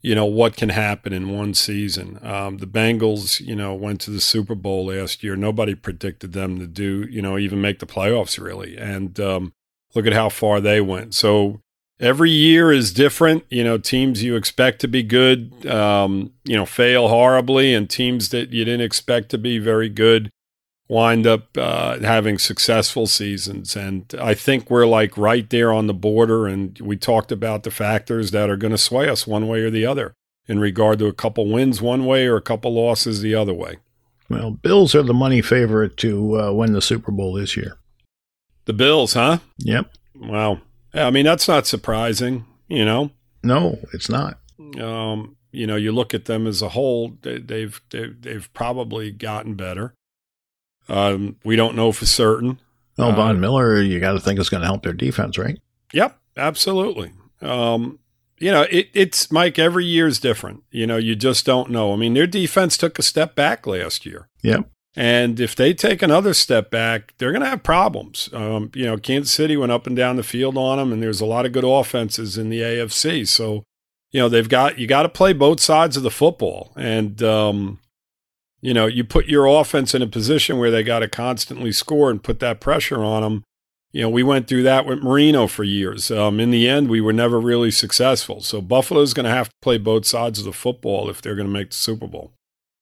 you 0.00 0.14
know 0.14 0.26
what 0.26 0.56
can 0.56 0.68
happen 0.68 1.12
in 1.12 1.36
one 1.36 1.54
season. 1.54 2.18
Um, 2.22 2.58
the 2.58 2.66
Bengals, 2.66 3.40
you 3.40 3.56
know, 3.56 3.74
went 3.74 4.00
to 4.02 4.10
the 4.10 4.20
Super 4.20 4.54
Bowl 4.54 4.86
last 4.86 5.22
year. 5.22 5.34
Nobody 5.36 5.74
predicted 5.74 6.32
them 6.32 6.58
to 6.58 6.66
do, 6.66 7.06
you 7.10 7.20
know, 7.20 7.36
even 7.36 7.60
make 7.60 7.80
the 7.80 7.86
playoffs 7.86 8.42
really. 8.42 8.76
And 8.76 9.18
um, 9.18 9.52
look 9.94 10.06
at 10.06 10.12
how 10.12 10.28
far 10.28 10.60
they 10.60 10.80
went. 10.80 11.14
So 11.14 11.60
every 11.98 12.30
year 12.30 12.70
is 12.70 12.92
different. 12.92 13.44
You 13.50 13.64
know, 13.64 13.78
teams 13.78 14.22
you 14.22 14.36
expect 14.36 14.80
to 14.82 14.88
be 14.88 15.02
good, 15.02 15.66
um, 15.66 16.32
you 16.44 16.56
know, 16.56 16.66
fail 16.66 17.08
horribly, 17.08 17.74
and 17.74 17.90
teams 17.90 18.28
that 18.28 18.50
you 18.50 18.64
didn't 18.64 18.82
expect 18.82 19.30
to 19.30 19.38
be 19.38 19.58
very 19.58 19.88
good 19.88 20.30
wind 20.88 21.26
up 21.26 21.56
uh, 21.56 21.98
having 22.00 22.38
successful 22.38 23.06
seasons. 23.06 23.76
And 23.76 24.12
I 24.18 24.34
think 24.34 24.70
we're 24.70 24.86
like 24.86 25.16
right 25.16 25.48
there 25.48 25.72
on 25.72 25.86
the 25.86 25.94
border. 25.94 26.46
And 26.46 26.78
we 26.80 26.96
talked 26.96 27.30
about 27.30 27.62
the 27.62 27.70
factors 27.70 28.30
that 28.30 28.48
are 28.48 28.56
going 28.56 28.72
to 28.72 28.78
sway 28.78 29.08
us 29.08 29.26
one 29.26 29.46
way 29.46 29.60
or 29.60 29.70
the 29.70 29.86
other 29.86 30.14
in 30.46 30.58
regard 30.58 30.98
to 30.98 31.06
a 31.06 31.12
couple 31.12 31.46
wins 31.46 31.82
one 31.82 32.06
way 32.06 32.26
or 32.26 32.36
a 32.36 32.42
couple 32.42 32.74
losses 32.74 33.20
the 33.20 33.34
other 33.34 33.52
way. 33.52 33.76
Well, 34.30 34.50
Bills 34.50 34.94
are 34.94 35.02
the 35.02 35.14
money 35.14 35.42
favorite 35.42 35.96
to 35.98 36.40
uh, 36.40 36.52
win 36.52 36.72
the 36.72 36.82
Super 36.82 37.12
Bowl 37.12 37.34
this 37.34 37.56
year. 37.56 37.76
The 38.64 38.72
Bills, 38.72 39.14
huh? 39.14 39.38
Yep. 39.58 39.90
Wow. 40.16 40.60
I 40.92 41.10
mean, 41.10 41.24
that's 41.24 41.48
not 41.48 41.66
surprising, 41.66 42.44
you 42.66 42.84
know? 42.84 43.10
No, 43.42 43.78
it's 43.92 44.08
not. 44.08 44.38
Um, 44.80 45.36
you 45.50 45.66
know, 45.66 45.76
you 45.76 45.92
look 45.92 46.12
at 46.12 46.26
them 46.26 46.46
as 46.46 46.60
a 46.60 46.70
whole, 46.70 47.16
they, 47.22 47.38
they've, 47.38 47.80
they've, 47.90 48.20
they've 48.20 48.52
probably 48.52 49.10
gotten 49.10 49.54
better. 49.54 49.94
Um, 50.88 51.36
we 51.44 51.56
don't 51.56 51.76
know 51.76 51.92
for 51.92 52.06
certain. 52.06 52.60
Well, 52.96 53.12
Von 53.12 53.36
Uh, 53.36 53.38
Miller, 53.38 53.80
you 53.82 54.00
got 54.00 54.12
to 54.12 54.20
think 54.20 54.40
is 54.40 54.48
going 54.48 54.62
to 54.62 54.66
help 54.66 54.82
their 54.82 54.92
defense, 54.92 55.38
right? 55.38 55.58
Yep, 55.92 56.18
absolutely. 56.36 57.12
Um, 57.40 57.98
you 58.38 58.50
know, 58.50 58.62
it, 58.70 58.88
it's 58.94 59.30
Mike. 59.30 59.58
Every 59.58 59.84
year 59.84 60.06
is 60.06 60.18
different. 60.20 60.62
You 60.70 60.86
know, 60.86 60.96
you 60.96 61.14
just 61.14 61.44
don't 61.46 61.70
know. 61.70 61.92
I 61.92 61.96
mean, 61.96 62.14
their 62.14 62.26
defense 62.26 62.76
took 62.76 62.98
a 62.98 63.02
step 63.02 63.34
back 63.34 63.66
last 63.66 64.04
year, 64.06 64.28
Yep. 64.42 64.68
and 64.96 65.38
if 65.40 65.54
they 65.54 65.74
take 65.74 66.02
another 66.02 66.34
step 66.34 66.70
back, 66.70 67.14
they're 67.18 67.32
going 67.32 67.42
to 67.42 67.48
have 67.48 67.62
problems. 67.62 68.28
Um, 68.32 68.70
you 68.74 68.84
know, 68.86 68.96
Kansas 68.96 69.32
City 69.32 69.56
went 69.56 69.72
up 69.72 69.86
and 69.86 69.96
down 69.96 70.16
the 70.16 70.22
field 70.22 70.56
on 70.56 70.78
them, 70.78 70.92
and 70.92 71.02
there's 71.02 71.20
a 71.20 71.26
lot 71.26 71.46
of 71.46 71.52
good 71.52 71.64
offenses 71.64 72.36
in 72.38 72.48
the 72.48 72.60
AFC. 72.60 73.26
So, 73.28 73.62
you 74.10 74.20
know, 74.20 74.28
they've 74.28 74.48
got 74.48 74.78
you 74.78 74.86
got 74.86 75.02
to 75.02 75.08
play 75.08 75.32
both 75.32 75.60
sides 75.60 75.96
of 75.96 76.02
the 76.02 76.10
football, 76.10 76.72
and 76.76 77.20
um, 77.22 77.78
you 78.60 78.74
know, 78.74 78.86
you 78.86 79.04
put 79.04 79.26
your 79.26 79.46
offense 79.46 79.94
in 79.94 80.02
a 80.02 80.06
position 80.06 80.58
where 80.58 80.70
they 80.70 80.82
got 80.82 81.00
to 81.00 81.08
constantly 81.08 81.72
score 81.72 82.10
and 82.10 82.22
put 82.22 82.40
that 82.40 82.60
pressure 82.60 83.02
on 83.02 83.22
them. 83.22 83.44
You 83.92 84.02
know, 84.02 84.10
we 84.10 84.22
went 84.22 84.48
through 84.48 84.64
that 84.64 84.84
with 84.84 85.02
Marino 85.02 85.46
for 85.46 85.64
years. 85.64 86.10
Um, 86.10 86.40
in 86.40 86.50
the 86.50 86.68
end, 86.68 86.90
we 86.90 87.00
were 87.00 87.12
never 87.12 87.40
really 87.40 87.70
successful. 87.70 88.40
So 88.42 88.60
Buffalo's 88.60 89.14
going 89.14 89.24
to 89.24 89.30
have 89.30 89.48
to 89.48 89.54
play 89.62 89.78
both 89.78 90.04
sides 90.04 90.38
of 90.38 90.44
the 90.44 90.52
football 90.52 91.08
if 91.08 91.22
they're 91.22 91.34
going 91.36 91.46
to 91.48 91.52
make 91.52 91.70
the 91.70 91.76
Super 91.76 92.06
Bowl. 92.06 92.32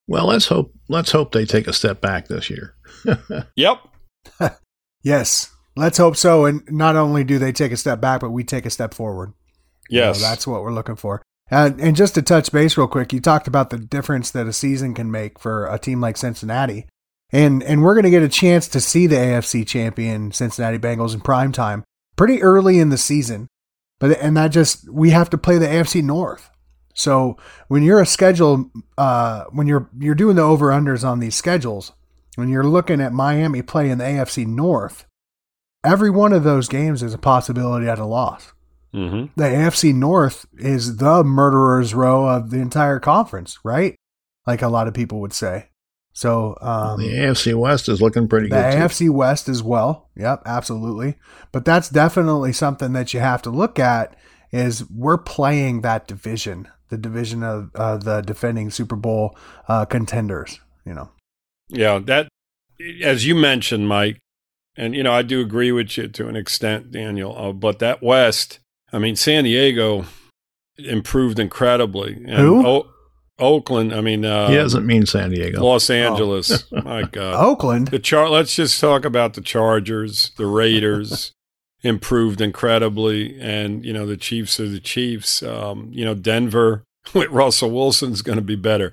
Well, 0.08 0.26
let's 0.26 0.46
hope 0.46 0.72
let's 0.88 1.10
hope 1.12 1.32
they 1.32 1.44
take 1.44 1.66
a 1.66 1.72
step 1.72 2.00
back 2.00 2.28
this 2.28 2.48
year. 2.50 2.74
Yep. 3.56 3.78
Yes, 5.02 5.52
let's 5.76 5.98
hope 5.98 6.16
so. 6.16 6.46
And 6.46 6.62
not 6.68 6.96
only 6.96 7.22
do 7.22 7.38
they 7.38 7.52
take 7.52 7.70
a 7.70 7.76
step 7.76 8.00
back, 8.00 8.20
but 8.20 8.30
we 8.30 8.42
take 8.42 8.66
a 8.66 8.70
step 8.70 8.92
forward. 8.92 9.32
You 9.88 10.00
know, 10.00 10.06
Yes. 10.08 10.20
that's 10.20 10.46
what 10.46 10.62
we're 10.62 10.72
looking 10.72 10.96
for. 10.96 11.22
And, 11.48 11.80
and 11.80 11.96
just 11.96 12.14
to 12.14 12.22
touch 12.22 12.50
base 12.50 12.76
real 12.76 12.88
quick, 12.88 13.12
you 13.12 13.20
talked 13.20 13.46
about 13.46 13.70
the 13.70 13.78
difference 13.78 14.30
that 14.32 14.48
a 14.48 14.52
season 14.52 14.94
can 14.94 15.10
make 15.10 15.38
for 15.38 15.66
a 15.66 15.78
team 15.78 16.00
like 16.00 16.16
Cincinnati. 16.16 16.86
And 17.30 17.62
and 17.62 17.82
we're 17.82 17.94
going 17.94 18.04
to 18.04 18.10
get 18.10 18.22
a 18.22 18.28
chance 18.28 18.68
to 18.68 18.80
see 18.80 19.06
the 19.06 19.16
AFC 19.16 19.66
champion 19.66 20.30
Cincinnati 20.30 20.78
Bengals 20.78 21.12
in 21.12 21.20
prime 21.20 21.50
time 21.50 21.82
pretty 22.16 22.40
early 22.40 22.78
in 22.78 22.90
the 22.90 22.98
season. 22.98 23.48
But 23.98 24.18
and 24.20 24.36
that 24.36 24.48
just 24.48 24.88
we 24.88 25.10
have 25.10 25.30
to 25.30 25.38
play 25.38 25.58
the 25.58 25.66
AFC 25.66 26.02
North. 26.02 26.50
So 26.94 27.36
when 27.68 27.82
you're 27.82 28.00
a 28.00 28.06
schedule 28.06 28.70
uh 28.96 29.44
when 29.50 29.66
you're 29.66 29.90
you're 29.98 30.14
doing 30.14 30.36
the 30.36 30.42
over 30.42 30.68
unders 30.68 31.06
on 31.06 31.18
these 31.18 31.34
schedules, 31.34 31.92
when 32.36 32.48
you're 32.48 32.62
looking 32.62 33.00
at 33.00 33.12
Miami 33.12 33.60
play 33.60 33.90
in 33.90 33.98
the 33.98 34.04
AFC 34.04 34.46
North, 34.46 35.04
every 35.84 36.10
one 36.10 36.32
of 36.32 36.44
those 36.44 36.68
games 36.68 37.02
is 37.02 37.12
a 37.12 37.18
possibility 37.18 37.88
at 37.88 37.98
a 37.98 38.06
loss 38.06 38.52
Mm-hmm. 38.96 39.26
the 39.36 39.44
AFC 39.44 39.94
North 39.94 40.46
is 40.56 40.96
the 40.96 41.22
murderer's 41.22 41.94
row 41.94 42.26
of 42.26 42.50
the 42.50 42.58
entire 42.58 42.98
conference, 42.98 43.58
right? 43.62 43.94
Like 44.46 44.62
a 44.62 44.68
lot 44.68 44.88
of 44.88 44.94
people 44.94 45.20
would 45.20 45.34
say. 45.34 45.68
So 46.16 46.56
um, 46.62 46.98
the 46.98 47.08
AFC 47.08 47.54
West 47.54 47.90
is 47.90 48.00
looking 48.00 48.26
pretty 48.26 48.48
the 48.48 48.56
good. 48.56 48.72
The 48.72 48.76
AFC 48.78 49.10
West 49.10 49.50
as 49.50 49.62
well. 49.62 50.08
Yep, 50.16 50.44
absolutely. 50.46 51.16
But 51.52 51.66
that's 51.66 51.90
definitely 51.90 52.54
something 52.54 52.94
that 52.94 53.12
you 53.12 53.20
have 53.20 53.42
to 53.42 53.50
look 53.50 53.78
at. 53.78 54.16
Is 54.50 54.88
we're 54.88 55.18
playing 55.18 55.82
that 55.82 56.08
division, 56.08 56.68
the 56.88 56.96
division 56.96 57.42
of 57.42 57.70
uh, 57.74 57.98
the 57.98 58.22
defending 58.22 58.70
Super 58.70 58.96
Bowl 58.96 59.36
uh, 59.68 59.84
contenders. 59.84 60.58
You 60.86 60.94
know, 60.94 61.10
Yeah, 61.68 61.98
that 61.98 62.28
as 63.02 63.26
you 63.26 63.34
mentioned, 63.34 63.86
Mike, 63.86 64.18
and 64.74 64.94
you 64.94 65.02
know 65.02 65.12
I 65.12 65.20
do 65.20 65.42
agree 65.42 65.72
with 65.72 65.98
you 65.98 66.08
to 66.08 66.28
an 66.28 66.36
extent, 66.36 66.92
Daniel. 66.92 67.36
Uh, 67.36 67.52
but 67.52 67.78
that 67.80 68.02
West, 68.02 68.60
I 68.92 68.98
mean, 68.98 69.16
San 69.16 69.44
Diego 69.44 70.06
improved 70.78 71.38
incredibly. 71.38 72.14
And 72.14 72.38
Who? 72.38 72.66
O- 72.66 72.90
Oakland, 73.38 73.94
I 73.94 74.00
mean, 74.00 74.24
uh, 74.24 74.48
he 74.48 74.54
doesn't 74.54 74.86
mean 74.86 75.04
San 75.04 75.30
Diego. 75.30 75.62
Los 75.62 75.90
Angeles. 75.90 76.70
My 76.72 77.02
God, 77.12 77.34
Oakland. 77.34 77.88
the 77.88 77.98
char. 77.98 78.30
Let's 78.30 78.56
just 78.56 78.80
talk 78.80 79.04
about 79.04 79.34
the 79.34 79.42
Chargers, 79.42 80.30
the 80.36 80.46
Raiders. 80.46 81.32
improved 81.82 82.40
incredibly, 82.40 83.38
and 83.40 83.84
you 83.84 83.92
know 83.92 84.06
the 84.06 84.16
Chiefs 84.16 84.58
are 84.60 84.68
the 84.68 84.80
Chiefs. 84.80 85.42
Um, 85.42 85.90
you 85.92 86.04
know 86.04 86.14
Denver 86.14 86.84
with 87.14 87.30
Russell 87.30 87.70
Wilson's 87.70 88.22
going 88.22 88.38
to 88.38 88.44
be 88.44 88.56
better. 88.56 88.92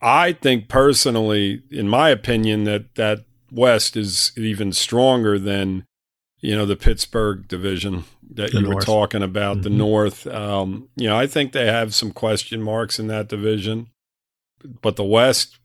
I 0.00 0.32
think 0.32 0.68
personally, 0.68 1.62
in 1.70 1.88
my 1.88 2.10
opinion, 2.10 2.64
that 2.64 2.94
that 2.94 3.24
West 3.50 3.96
is 3.96 4.32
even 4.36 4.72
stronger 4.72 5.38
than 5.38 5.84
you 6.40 6.54
know 6.56 6.66
the 6.66 6.76
Pittsburgh 6.76 7.48
division 7.48 8.04
that 8.34 8.52
The 8.52 8.60
you 8.60 8.68
were 8.68 8.80
talking 8.80 9.22
about. 9.22 9.62
The 9.62 9.70
Mhm. 9.70 9.76
North, 9.76 10.26
um, 10.28 10.88
you 10.96 11.08
know, 11.08 11.16
I 11.18 11.26
think 11.26 11.52
they 11.52 11.66
have 11.66 11.94
some 11.94 12.12
question 12.12 12.62
marks 12.62 12.98
in 12.98 13.08
that 13.08 13.28
division, 13.28 13.88
but 14.82 14.96
the 14.96 15.04
West, 15.04 15.58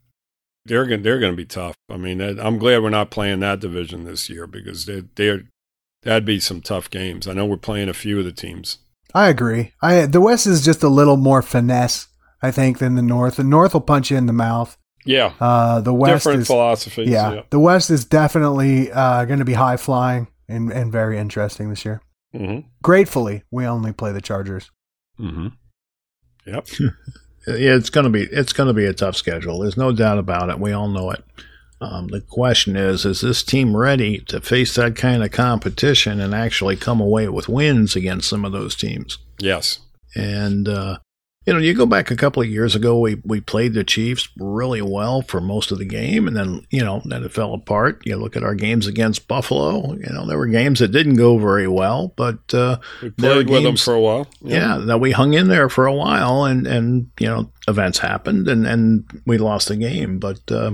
they're 0.65 0.85
going 0.85 1.03
they're 1.03 1.19
going 1.19 1.33
to 1.33 1.37
be 1.37 1.45
tough. 1.45 1.75
I 1.89 1.97
mean, 1.97 2.21
I'm 2.21 2.57
glad 2.57 2.81
we're 2.81 2.89
not 2.89 3.11
playing 3.11 3.39
that 3.41 3.59
division 3.59 4.05
this 4.05 4.29
year 4.29 4.47
because 4.47 4.85
they 4.85 5.03
they're 5.15 5.43
that'd 6.03 6.25
be 6.25 6.39
some 6.39 6.61
tough 6.61 6.89
games. 6.89 7.27
I 7.27 7.33
know 7.33 7.45
we're 7.45 7.57
playing 7.57 7.89
a 7.89 7.93
few 7.93 8.19
of 8.19 8.25
the 8.25 8.31
teams. 8.31 8.77
I 9.13 9.29
agree. 9.29 9.73
I 9.81 10.05
the 10.07 10.21
West 10.21 10.47
is 10.47 10.65
just 10.65 10.81
a 10.83 10.89
little 10.89 11.17
more 11.17 11.41
finesse, 11.43 12.07
I 12.41 12.49
think, 12.51 12.79
than 12.79 12.95
the 12.95 13.01
North. 13.03 13.35
The 13.35 13.43
North 13.43 13.73
will 13.73 13.81
punch 13.81 14.09
you 14.09 14.17
in 14.17 14.25
the 14.25 14.33
mouth. 14.33 14.75
Yeah, 15.05 15.33
Uh, 15.39 15.81
the 15.81 15.93
West 15.93 16.23
different 16.23 16.41
is 16.41 16.47
philosophies. 16.47 17.09
yeah, 17.09 17.41
the 17.49 17.59
West 17.59 17.89
is 17.91 18.05
definitely 18.05 18.89
uh, 18.91 19.25
going 19.25 19.39
to 19.39 19.45
be 19.45 19.53
high 19.53 19.75
flying 19.77 20.27
and, 20.47 20.71
and 20.71 20.91
very 20.91 21.17
interesting 21.17 21.69
this 21.69 21.85
year. 21.85 22.01
Mm-hmm. 22.33 22.67
Gratefully, 22.81 23.43
we 23.51 23.65
only 23.65 23.93
play 23.93 24.11
the 24.11 24.21
Chargers. 24.21 24.71
Mm-hmm. 25.19 25.47
Yep. 26.45 26.67
Yeah, 27.45 27.75
it's 27.75 27.89
gonna 27.89 28.09
be 28.09 28.23
it's 28.23 28.53
gonna 28.53 28.73
be 28.73 28.85
a 28.85 28.93
tough 28.93 29.17
schedule. 29.17 29.59
There's 29.59 29.77
no 29.77 29.91
doubt 29.91 30.17
about 30.17 30.49
it. 30.49 30.59
We 30.59 30.71
all 30.71 30.87
know 30.87 31.11
it. 31.11 31.23
Um, 31.81 32.07
the 32.07 32.21
question 32.21 32.77
is, 32.77 33.03
is 33.03 33.19
this 33.19 33.43
team 33.43 33.75
ready 33.75 34.19
to 34.27 34.39
face 34.39 34.75
that 34.75 34.95
kind 34.95 35.21
of 35.21 35.31
competition 35.31 36.21
and 36.21 36.33
actually 36.33 36.77
come 36.77 37.01
away 37.01 37.27
with 37.27 37.49
wins 37.49 37.97
against 37.97 38.29
some 38.29 38.45
of 38.45 38.53
those 38.53 38.75
teams? 38.75 39.17
Yes. 39.39 39.79
And 40.15 40.69
uh, 40.69 40.99
you 41.45 41.53
know, 41.53 41.59
you 41.59 41.73
go 41.73 41.85
back 41.85 42.09
a 42.09 42.15
couple 42.15 42.41
of 42.41 42.49
years 42.49 42.73
ago, 42.75 42.97
we 42.99 43.21
we 43.25 43.41
played 43.41 43.73
the 43.73 43.83
Chiefs 43.83 44.29
really 44.37 44.81
well 44.81 45.21
for 45.21 45.41
most 45.41 45.71
of 45.71 45.77
the 45.77 45.85
game, 45.85 46.27
and 46.27 46.35
then 46.37 46.65
you 46.69 46.83
know 46.83 47.01
then 47.05 47.23
it 47.23 47.31
fell 47.33 47.53
apart. 47.53 48.01
You 48.05 48.15
look 48.17 48.35
at 48.37 48.43
our 48.43 48.55
games 48.55 48.87
against 48.87 49.27
Buffalo. 49.27 49.93
You 49.93 50.11
know, 50.13 50.25
there 50.25 50.37
were 50.37 50.47
games 50.47 50.79
that 50.79 50.91
didn't 50.93 51.15
go 51.15 51.37
very 51.37 51.67
well, 51.67 52.13
but 52.15 52.53
uh, 52.53 52.77
We 53.01 53.09
played 53.09 53.37
with 53.49 53.63
them 53.63 53.63
games- 53.63 53.83
for 53.83 53.93
a 53.93 53.99
while. 53.99 54.27
yeah, 54.41 54.77
that 54.77 54.99
we 54.99 55.11
hung 55.11 55.33
in 55.33 55.47
there 55.49 55.69
for 55.69 55.85
a 55.85 55.93
while, 55.93 56.45
and 56.45 56.65
and 56.65 57.09
you 57.19 57.27
know 57.27 57.51
events 57.67 57.99
happened, 57.99 58.47
and 58.47 58.65
and 58.65 59.03
we 59.25 59.37
lost 59.37 59.67
the 59.67 59.75
game. 59.75 60.19
But 60.19 60.49
uh, 60.51 60.71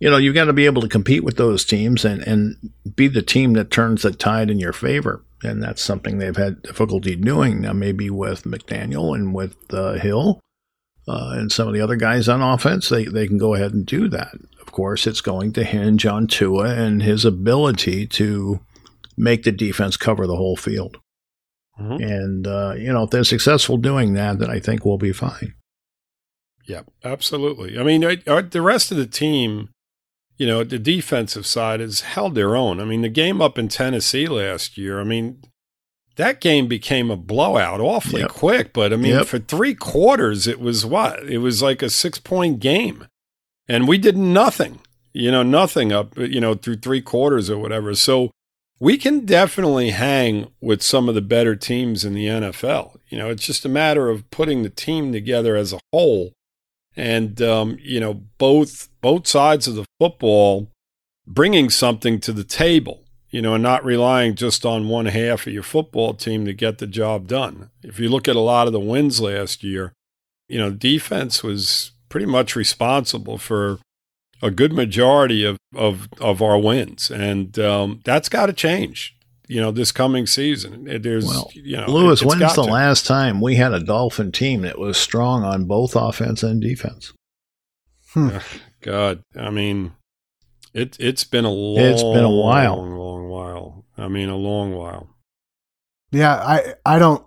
you 0.00 0.10
know 0.10 0.16
you've 0.16 0.34
got 0.34 0.44
to 0.44 0.52
be 0.52 0.66
able 0.66 0.82
to 0.82 0.88
compete 0.88 1.24
with 1.24 1.36
those 1.38 1.64
teams 1.64 2.04
and 2.04 2.22
and 2.22 2.56
be 2.94 3.08
the 3.08 3.22
team 3.22 3.54
that 3.54 3.70
turns 3.70 4.02
the 4.02 4.10
tide 4.12 4.50
in 4.50 4.58
your 4.58 4.72
favor, 4.72 5.24
and 5.42 5.62
that's 5.62 5.82
something 5.82 6.18
they've 6.18 6.36
had 6.36 6.62
difficulty 6.62 7.16
doing. 7.16 7.60
Now, 7.60 7.72
maybe 7.72 8.10
with 8.10 8.44
McDaniel 8.44 9.14
and 9.14 9.34
with 9.34 9.56
uh, 9.72 9.94
Hill. 9.94 10.40
Uh, 11.06 11.30
and 11.36 11.50
some 11.50 11.66
of 11.66 11.72
the 11.72 11.80
other 11.80 11.96
guys 11.96 12.28
on 12.28 12.42
offense, 12.42 12.90
they, 12.90 13.04
they 13.04 13.26
can 13.26 13.38
go 13.38 13.54
ahead 13.54 13.72
and 13.72 13.86
do 13.86 14.08
that. 14.08 14.34
Of 14.60 14.72
course, 14.72 15.06
it's 15.06 15.22
going 15.22 15.54
to 15.54 15.64
hinge 15.64 16.04
on 16.04 16.26
Tua 16.26 16.74
and 16.74 17.02
his 17.02 17.24
ability 17.24 18.06
to 18.08 18.60
make 19.16 19.44
the 19.44 19.52
defense 19.52 19.96
cover 19.96 20.26
the 20.26 20.36
whole 20.36 20.56
field. 20.56 20.98
Mm-hmm. 21.80 22.02
And, 22.02 22.46
uh, 22.46 22.74
you 22.76 22.92
know, 22.92 23.04
if 23.04 23.10
they're 23.10 23.24
successful 23.24 23.78
doing 23.78 24.12
that, 24.14 24.38
then 24.38 24.50
I 24.50 24.60
think 24.60 24.84
we'll 24.84 24.98
be 24.98 25.12
fine. 25.12 25.54
Yeah, 26.66 26.82
absolutely. 27.02 27.78
I 27.78 27.82
mean, 27.82 28.02
the 28.02 28.62
rest 28.62 28.90
of 28.90 28.98
the 28.98 29.06
team, 29.06 29.70
you 30.38 30.46
know, 30.46 30.64
the 30.64 30.78
defensive 30.78 31.46
side 31.46 31.80
has 31.80 32.00
held 32.02 32.34
their 32.34 32.56
own. 32.56 32.80
I 32.80 32.84
mean, 32.84 33.02
the 33.02 33.08
game 33.08 33.42
up 33.42 33.58
in 33.58 33.68
Tennessee 33.68 34.26
last 34.26 34.78
year, 34.78 35.00
I 35.00 35.04
mean, 35.04 35.42
that 36.16 36.40
game 36.40 36.68
became 36.68 37.10
a 37.10 37.16
blowout 37.16 37.80
awfully 37.80 38.22
yep. 38.22 38.30
quick. 38.30 38.72
But 38.72 38.92
I 38.92 38.96
mean, 38.96 39.12
yep. 39.12 39.26
for 39.26 39.38
three 39.38 39.74
quarters, 39.74 40.46
it 40.46 40.60
was 40.60 40.86
what? 40.86 41.28
It 41.28 41.38
was 41.38 41.60
like 41.60 41.82
a 41.82 41.90
six 41.90 42.18
point 42.18 42.60
game. 42.60 43.06
And 43.68 43.86
we 43.86 43.98
did 43.98 44.16
nothing, 44.16 44.80
you 45.12 45.30
know, 45.30 45.42
nothing 45.42 45.92
up, 45.92 46.16
you 46.16 46.40
know, 46.40 46.54
through 46.54 46.76
three 46.76 47.02
quarters 47.02 47.50
or 47.50 47.58
whatever. 47.58 47.94
So 47.94 48.30
we 48.80 48.96
can 48.96 49.26
definitely 49.26 49.90
hang 49.90 50.50
with 50.60 50.82
some 50.82 51.08
of 51.08 51.14
the 51.14 51.20
better 51.20 51.54
teams 51.56 52.04
in 52.04 52.14
the 52.14 52.26
NFL. 52.26 52.96
You 53.08 53.18
know, 53.18 53.28
it's 53.28 53.44
just 53.44 53.64
a 53.64 53.68
matter 53.68 54.08
of 54.08 54.30
putting 54.30 54.62
the 54.62 54.70
team 54.70 55.12
together 55.12 55.56
as 55.56 55.72
a 55.72 55.80
whole. 55.92 56.32
And, 56.98 57.40
um, 57.40 57.78
you 57.80 58.00
know, 58.00 58.14
both 58.36 58.88
both 59.00 59.26
sides 59.26 59.66
of 59.66 59.76
the 59.76 59.86
football 59.98 60.70
bringing 61.26 61.70
something 61.70 62.20
to 62.20 62.32
the 62.32 62.44
table 62.44 63.04
you 63.30 63.42
know, 63.42 63.54
and 63.54 63.62
not 63.62 63.84
relying 63.84 64.34
just 64.34 64.64
on 64.64 64.88
one 64.88 65.06
half 65.06 65.46
of 65.46 65.52
your 65.52 65.62
football 65.62 66.14
team 66.14 66.44
to 66.46 66.52
get 66.52 66.78
the 66.78 66.86
job 66.86 67.26
done. 67.28 67.70
If 67.82 68.00
you 68.00 68.08
look 68.08 68.26
at 68.26 68.36
a 68.36 68.40
lot 68.40 68.66
of 68.66 68.72
the 68.72 68.80
wins 68.80 69.20
last 69.20 69.62
year, 69.62 69.92
you 70.48 70.58
know, 70.58 70.70
defense 70.70 71.42
was 71.42 71.92
pretty 72.08 72.26
much 72.26 72.56
responsible 72.56 73.36
for 73.36 73.78
a 74.40 74.50
good 74.50 74.72
majority 74.72 75.44
of 75.44 75.58
of, 75.74 76.08
of 76.20 76.40
our 76.40 76.58
wins, 76.58 77.10
and 77.10 77.58
um, 77.58 78.00
that's 78.04 78.30
got 78.30 78.46
to 78.46 78.52
change. 78.52 79.14
You 79.48 79.62
know, 79.62 79.70
this 79.70 79.92
coming 79.92 80.26
season, 80.26 80.84
there's 81.02 81.26
well, 81.26 81.50
you 81.54 81.78
know, 81.78 81.86
Louis. 81.86 82.20
It, 82.20 82.26
when's 82.26 82.54
the 82.54 82.62
to. 82.62 82.70
last 82.70 83.06
time 83.06 83.40
we 83.40 83.54
had 83.56 83.72
a 83.72 83.80
Dolphin 83.80 84.30
team 84.30 84.60
that 84.62 84.78
was 84.78 84.98
strong 84.98 85.42
on 85.42 85.64
both 85.64 85.96
offense 85.96 86.42
and 86.42 86.60
defense? 86.60 87.14
Hmm. 88.12 88.36
God, 88.82 89.22
I 89.34 89.48
mean, 89.48 89.92
it 90.74 90.96
it's 91.00 91.24
been 91.24 91.46
a 91.46 91.50
long, 91.50 91.82
it's 91.82 92.02
been 92.02 92.24
a 92.24 92.30
while, 92.30 92.76
long, 92.76 92.96
long 92.96 93.28
while. 93.28 93.84
I 93.96 94.08
mean, 94.08 94.28
a 94.28 94.36
long 94.36 94.74
while. 94.74 95.16
Yeah, 96.10 96.34
I 96.34 96.74
I 96.84 96.98
don't 96.98 97.24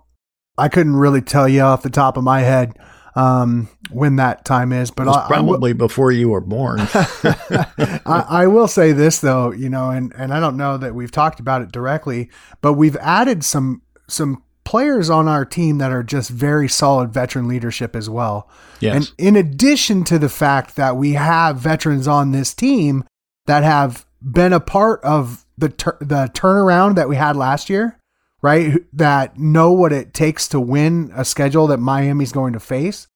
I 0.56 0.68
couldn't 0.68 0.96
really 0.96 1.22
tell 1.22 1.48
you 1.48 1.62
off 1.62 1.82
the 1.82 1.90
top 1.90 2.16
of 2.16 2.22
my 2.22 2.40
head 2.40 2.72
um, 3.14 3.68
when 3.94 4.16
that 4.16 4.44
time 4.44 4.72
is, 4.72 4.90
but 4.90 5.08
I, 5.08 5.26
probably 5.26 5.70
I 5.70 5.72
will, 5.72 5.78
before 5.78 6.12
you 6.12 6.28
were 6.30 6.40
born. 6.40 6.80
I, 6.94 8.24
I, 8.28 8.46
will 8.46 8.68
say 8.68 8.92
this 8.92 9.20
though, 9.20 9.52
you 9.52 9.68
know, 9.68 9.90
and 9.90 10.12
and 10.16 10.32
I 10.32 10.40
don't 10.40 10.56
know 10.56 10.76
that 10.78 10.94
we've 10.94 11.10
talked 11.10 11.40
about 11.40 11.62
it 11.62 11.72
directly, 11.72 12.30
but 12.60 12.74
we've 12.74 12.96
added 12.96 13.44
some 13.44 13.82
some 14.08 14.42
players 14.64 15.10
on 15.10 15.28
our 15.28 15.44
team 15.44 15.78
that 15.78 15.92
are 15.92 16.02
just 16.02 16.30
very 16.30 16.68
solid 16.68 17.12
veteran 17.12 17.48
leadership 17.48 17.96
as 17.96 18.08
well. 18.08 18.48
Yes. 18.80 18.94
And 18.96 19.12
in 19.18 19.36
addition 19.36 20.04
to 20.04 20.18
the 20.18 20.28
fact 20.28 20.76
that 20.76 20.96
we 20.96 21.12
have 21.12 21.56
veterans 21.56 22.06
on 22.06 22.32
this 22.32 22.54
team 22.54 23.04
that 23.46 23.64
have 23.64 24.06
been 24.20 24.52
a 24.52 24.60
part 24.60 25.02
of 25.02 25.44
the 25.58 25.68
tur- 25.68 25.98
the 26.00 26.30
turnaround 26.34 26.94
that 26.96 27.08
we 27.08 27.16
had 27.16 27.36
last 27.36 27.68
year, 27.68 27.98
right? 28.40 28.78
That 28.92 29.38
know 29.38 29.72
what 29.72 29.92
it 29.92 30.14
takes 30.14 30.48
to 30.48 30.60
win 30.60 31.12
a 31.14 31.24
schedule 31.24 31.66
that 31.68 31.78
Miami's 31.78 32.32
going 32.32 32.52
to 32.52 32.60
face. 32.60 33.08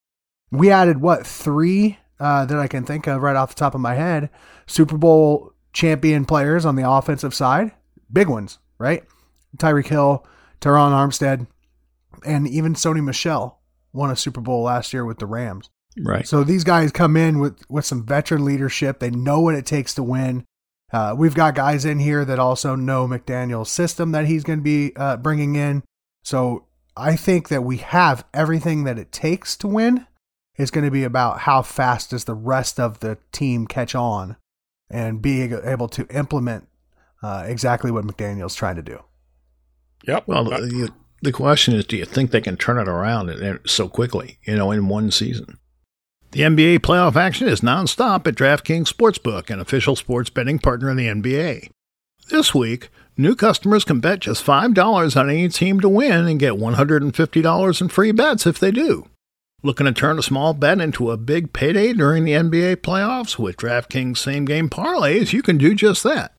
We 0.50 0.70
added 0.70 1.00
what 1.00 1.26
three 1.26 1.98
uh, 2.20 2.44
that 2.46 2.58
I 2.58 2.68
can 2.68 2.84
think 2.84 3.06
of 3.06 3.20
right 3.20 3.36
off 3.36 3.54
the 3.54 3.58
top 3.58 3.74
of 3.74 3.80
my 3.80 3.94
head. 3.94 4.30
Super 4.66 4.96
Bowl 4.96 5.52
champion 5.72 6.24
players 6.24 6.64
on 6.64 6.76
the 6.76 6.88
offensive 6.88 7.34
side, 7.34 7.72
big 8.12 8.28
ones, 8.28 8.58
right? 8.78 9.04
Tyreek 9.56 9.88
Hill, 9.88 10.26
Terron 10.60 10.92
Armstead, 10.92 11.46
and 12.24 12.48
even 12.48 12.74
Sony 12.74 13.02
Michel 13.02 13.60
won 13.92 14.10
a 14.10 14.16
Super 14.16 14.40
Bowl 14.40 14.62
last 14.62 14.92
year 14.92 15.04
with 15.04 15.18
the 15.18 15.26
Rams. 15.26 15.70
Right. 15.98 16.26
So 16.26 16.44
these 16.44 16.64
guys 16.64 16.92
come 16.92 17.16
in 17.16 17.38
with 17.38 17.58
with 17.70 17.84
some 17.84 18.04
veteran 18.04 18.44
leadership. 18.44 18.98
They 18.98 19.10
know 19.10 19.40
what 19.40 19.54
it 19.54 19.66
takes 19.66 19.94
to 19.94 20.02
win. 20.02 20.44
Uh, 20.92 21.14
we've 21.16 21.34
got 21.34 21.54
guys 21.54 21.84
in 21.84 21.98
here 21.98 22.24
that 22.24 22.38
also 22.38 22.76
know 22.76 23.08
McDaniel's 23.08 23.70
system 23.70 24.12
that 24.12 24.26
he's 24.26 24.44
going 24.44 24.60
to 24.60 24.62
be 24.62 24.92
uh, 24.96 25.16
bringing 25.16 25.56
in. 25.56 25.82
So 26.22 26.66
I 26.96 27.16
think 27.16 27.48
that 27.48 27.64
we 27.64 27.78
have 27.78 28.24
everything 28.32 28.84
that 28.84 28.98
it 28.98 29.10
takes 29.10 29.56
to 29.58 29.68
win. 29.68 30.06
It's 30.56 30.70
going 30.70 30.84
to 30.84 30.90
be 30.90 31.04
about 31.04 31.40
how 31.40 31.62
fast 31.62 32.10
does 32.10 32.24
the 32.24 32.34
rest 32.34 32.80
of 32.80 33.00
the 33.00 33.18
team 33.32 33.66
catch 33.66 33.94
on 33.94 34.36
and 34.90 35.20
be 35.20 35.42
able 35.42 35.88
to 35.88 36.06
implement 36.08 36.68
uh, 37.22 37.44
exactly 37.46 37.90
what 37.90 38.04
McDaniel's 38.04 38.54
trying 38.54 38.76
to 38.76 38.82
do. 38.82 39.02
Yep. 40.06 40.24
Well, 40.26 40.44
the, 40.44 40.90
the 41.22 41.32
question 41.32 41.74
is, 41.74 41.84
do 41.84 41.96
you 41.96 42.04
think 42.04 42.30
they 42.30 42.40
can 42.40 42.56
turn 42.56 42.78
it 42.78 42.88
around 42.88 43.60
so 43.66 43.88
quickly? 43.88 44.38
You 44.44 44.56
know, 44.56 44.70
in 44.70 44.88
one 44.88 45.10
season. 45.10 45.58
The 46.32 46.42
NBA 46.42 46.80
playoff 46.80 47.16
action 47.16 47.48
is 47.48 47.60
nonstop 47.60 48.26
at 48.26 48.34
DraftKings 48.34 48.92
Sportsbook, 48.92 49.50
an 49.50 49.60
official 49.60 49.96
sports 49.96 50.28
betting 50.28 50.58
partner 50.58 50.90
in 50.90 50.96
the 50.96 51.06
NBA. 51.06 51.70
This 52.28 52.54
week, 52.54 52.90
new 53.16 53.34
customers 53.34 53.84
can 53.84 54.00
bet 54.00 54.20
just 54.20 54.44
$5 54.44 55.16
on 55.16 55.30
any 55.30 55.48
team 55.48 55.80
to 55.80 55.88
win 55.88 56.26
and 56.26 56.40
get 56.40 56.54
$150 56.54 57.80
in 57.80 57.88
free 57.88 58.12
bets 58.12 58.46
if 58.46 58.58
they 58.58 58.70
do. 58.70 59.08
Looking 59.66 59.86
to 59.86 59.92
turn 59.92 60.16
a 60.16 60.22
small 60.22 60.54
bet 60.54 60.80
into 60.80 61.10
a 61.10 61.16
big 61.16 61.52
payday 61.52 61.92
during 61.92 62.24
the 62.24 62.34
NBA 62.34 62.76
playoffs 62.76 63.36
with 63.36 63.56
DraftKings 63.56 64.16
same 64.16 64.44
game 64.44 64.70
parlays, 64.70 65.32
you 65.32 65.42
can 65.42 65.58
do 65.58 65.74
just 65.74 66.04
that. 66.04 66.36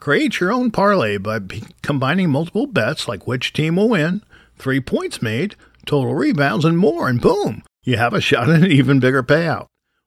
Create 0.00 0.38
your 0.38 0.52
own 0.52 0.70
parlay 0.70 1.16
by 1.16 1.38
combining 1.82 2.28
multiple 2.28 2.66
bets 2.66 3.08
like 3.08 3.26
which 3.26 3.54
team 3.54 3.76
will 3.76 3.88
win, 3.88 4.22
three 4.58 4.80
points 4.80 5.22
made, 5.22 5.56
total 5.86 6.14
rebounds, 6.14 6.66
and 6.66 6.76
more, 6.76 7.08
and 7.08 7.22
boom! 7.22 7.62
you 7.84 7.96
have 7.96 8.12
a 8.12 8.20
shot 8.20 8.50
at 8.50 8.62
an 8.62 8.70
even 8.70 9.00
bigger 9.00 9.22
payout. 9.22 9.64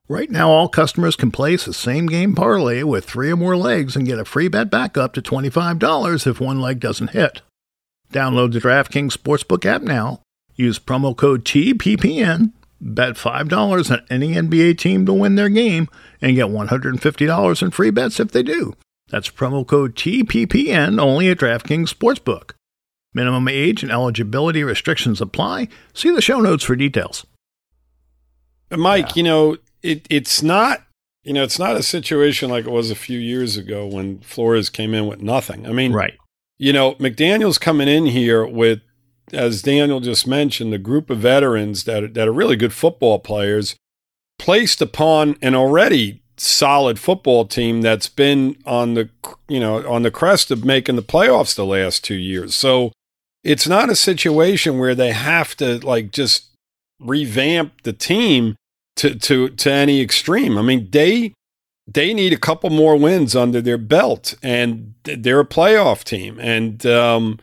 Right 0.08 0.30
now, 0.30 0.48
all 0.48 0.68
customers 0.68 1.16
can 1.16 1.32
place 1.32 1.66
a 1.66 1.72
same 1.72 2.06
game 2.06 2.36
parlay 2.36 2.84
with 2.84 3.04
three 3.04 3.32
or 3.32 3.36
more 3.36 3.56
legs 3.56 3.96
and 3.96 4.06
get 4.06 4.20
a 4.20 4.24
free 4.24 4.46
bet 4.46 4.70
back 4.70 4.96
up 4.96 5.14
to 5.14 5.20
$25 5.20 6.26
if 6.28 6.40
one 6.40 6.60
leg 6.60 6.78
doesn't 6.78 7.10
hit. 7.10 7.42
Download 8.12 8.52
the 8.52 8.60
DraftKings 8.60 9.16
Sportsbook 9.16 9.66
app 9.66 9.82
now. 9.82 10.21
Use 10.54 10.78
promo 10.78 11.16
code 11.16 11.44
TPPN. 11.44 12.52
Bet 12.80 13.14
$5 13.14 13.90
on 13.92 14.04
any 14.10 14.34
NBA 14.34 14.76
team 14.76 15.06
to 15.06 15.12
win 15.12 15.36
their 15.36 15.48
game 15.48 15.88
and 16.20 16.34
get 16.34 16.46
$150 16.46 17.62
in 17.62 17.70
free 17.70 17.90
bets 17.90 18.18
if 18.18 18.32
they 18.32 18.42
do. 18.42 18.74
That's 19.08 19.30
promo 19.30 19.64
code 19.64 19.94
TPPN 19.94 21.00
only 21.00 21.28
at 21.28 21.38
DraftKings 21.38 21.94
Sportsbook. 21.94 22.52
Minimum 23.14 23.46
age 23.48 23.82
and 23.82 23.92
eligibility 23.92 24.64
restrictions 24.64 25.20
apply. 25.20 25.68
See 25.94 26.10
the 26.10 26.22
show 26.22 26.40
notes 26.40 26.64
for 26.64 26.74
details. 26.74 27.24
Mike, 28.70 29.08
yeah. 29.08 29.12
you 29.16 29.22
know, 29.22 29.56
it 29.82 30.06
it's 30.08 30.42
not 30.42 30.82
you 31.24 31.32
know, 31.32 31.44
it's 31.44 31.58
not 31.58 31.76
a 31.76 31.82
situation 31.82 32.50
like 32.50 32.64
it 32.66 32.70
was 32.70 32.90
a 32.90 32.96
few 32.96 33.18
years 33.18 33.56
ago 33.56 33.86
when 33.86 34.18
Flores 34.20 34.68
came 34.68 34.92
in 34.92 35.06
with 35.06 35.22
nothing. 35.22 35.66
I 35.66 35.72
mean, 35.72 35.92
right. 35.92 36.14
You 36.58 36.72
know, 36.72 36.94
McDaniel's 36.94 37.58
coming 37.58 37.88
in 37.88 38.06
here 38.06 38.46
with, 38.46 38.80
as 39.32 39.62
Daniel 39.62 40.00
just 40.00 40.26
mentioned, 40.26 40.72
the 40.72 40.78
group 40.78 41.10
of 41.10 41.18
veterans 41.18 41.84
that 41.84 42.04
are, 42.04 42.08
that 42.08 42.28
are 42.28 42.32
really 42.32 42.56
good 42.56 42.72
football 42.72 43.18
players, 43.18 43.76
placed 44.38 44.82
upon 44.82 45.36
an 45.42 45.54
already 45.54 46.22
solid 46.36 46.98
football 46.98 47.44
team 47.44 47.82
that's 47.82 48.08
been 48.08 48.56
on 48.66 48.94
the 48.94 49.08
you 49.48 49.60
know 49.60 49.86
on 49.88 50.02
the 50.02 50.10
crest 50.10 50.50
of 50.50 50.64
making 50.64 50.96
the 50.96 51.02
playoffs 51.02 51.54
the 51.54 51.64
last 51.64 52.02
two 52.02 52.16
years. 52.16 52.54
So 52.54 52.92
it's 53.44 53.68
not 53.68 53.90
a 53.90 53.96
situation 53.96 54.78
where 54.78 54.94
they 54.94 55.12
have 55.12 55.56
to 55.56 55.78
like 55.86 56.10
just 56.10 56.46
revamp 57.00 57.82
the 57.82 57.92
team 57.92 58.56
to 58.96 59.14
to 59.14 59.48
to 59.50 59.70
any 59.70 60.00
extreme. 60.00 60.58
I 60.58 60.62
mean, 60.62 60.88
they 60.90 61.34
they 61.86 62.14
need 62.14 62.32
a 62.32 62.38
couple 62.38 62.70
more 62.70 62.96
wins 62.96 63.34
under 63.34 63.60
their 63.60 63.78
belt, 63.78 64.34
and 64.42 64.94
they're 65.04 65.40
a 65.40 65.46
playoff 65.46 66.04
team. 66.04 66.38
And 66.40 66.84
um, 66.86 67.38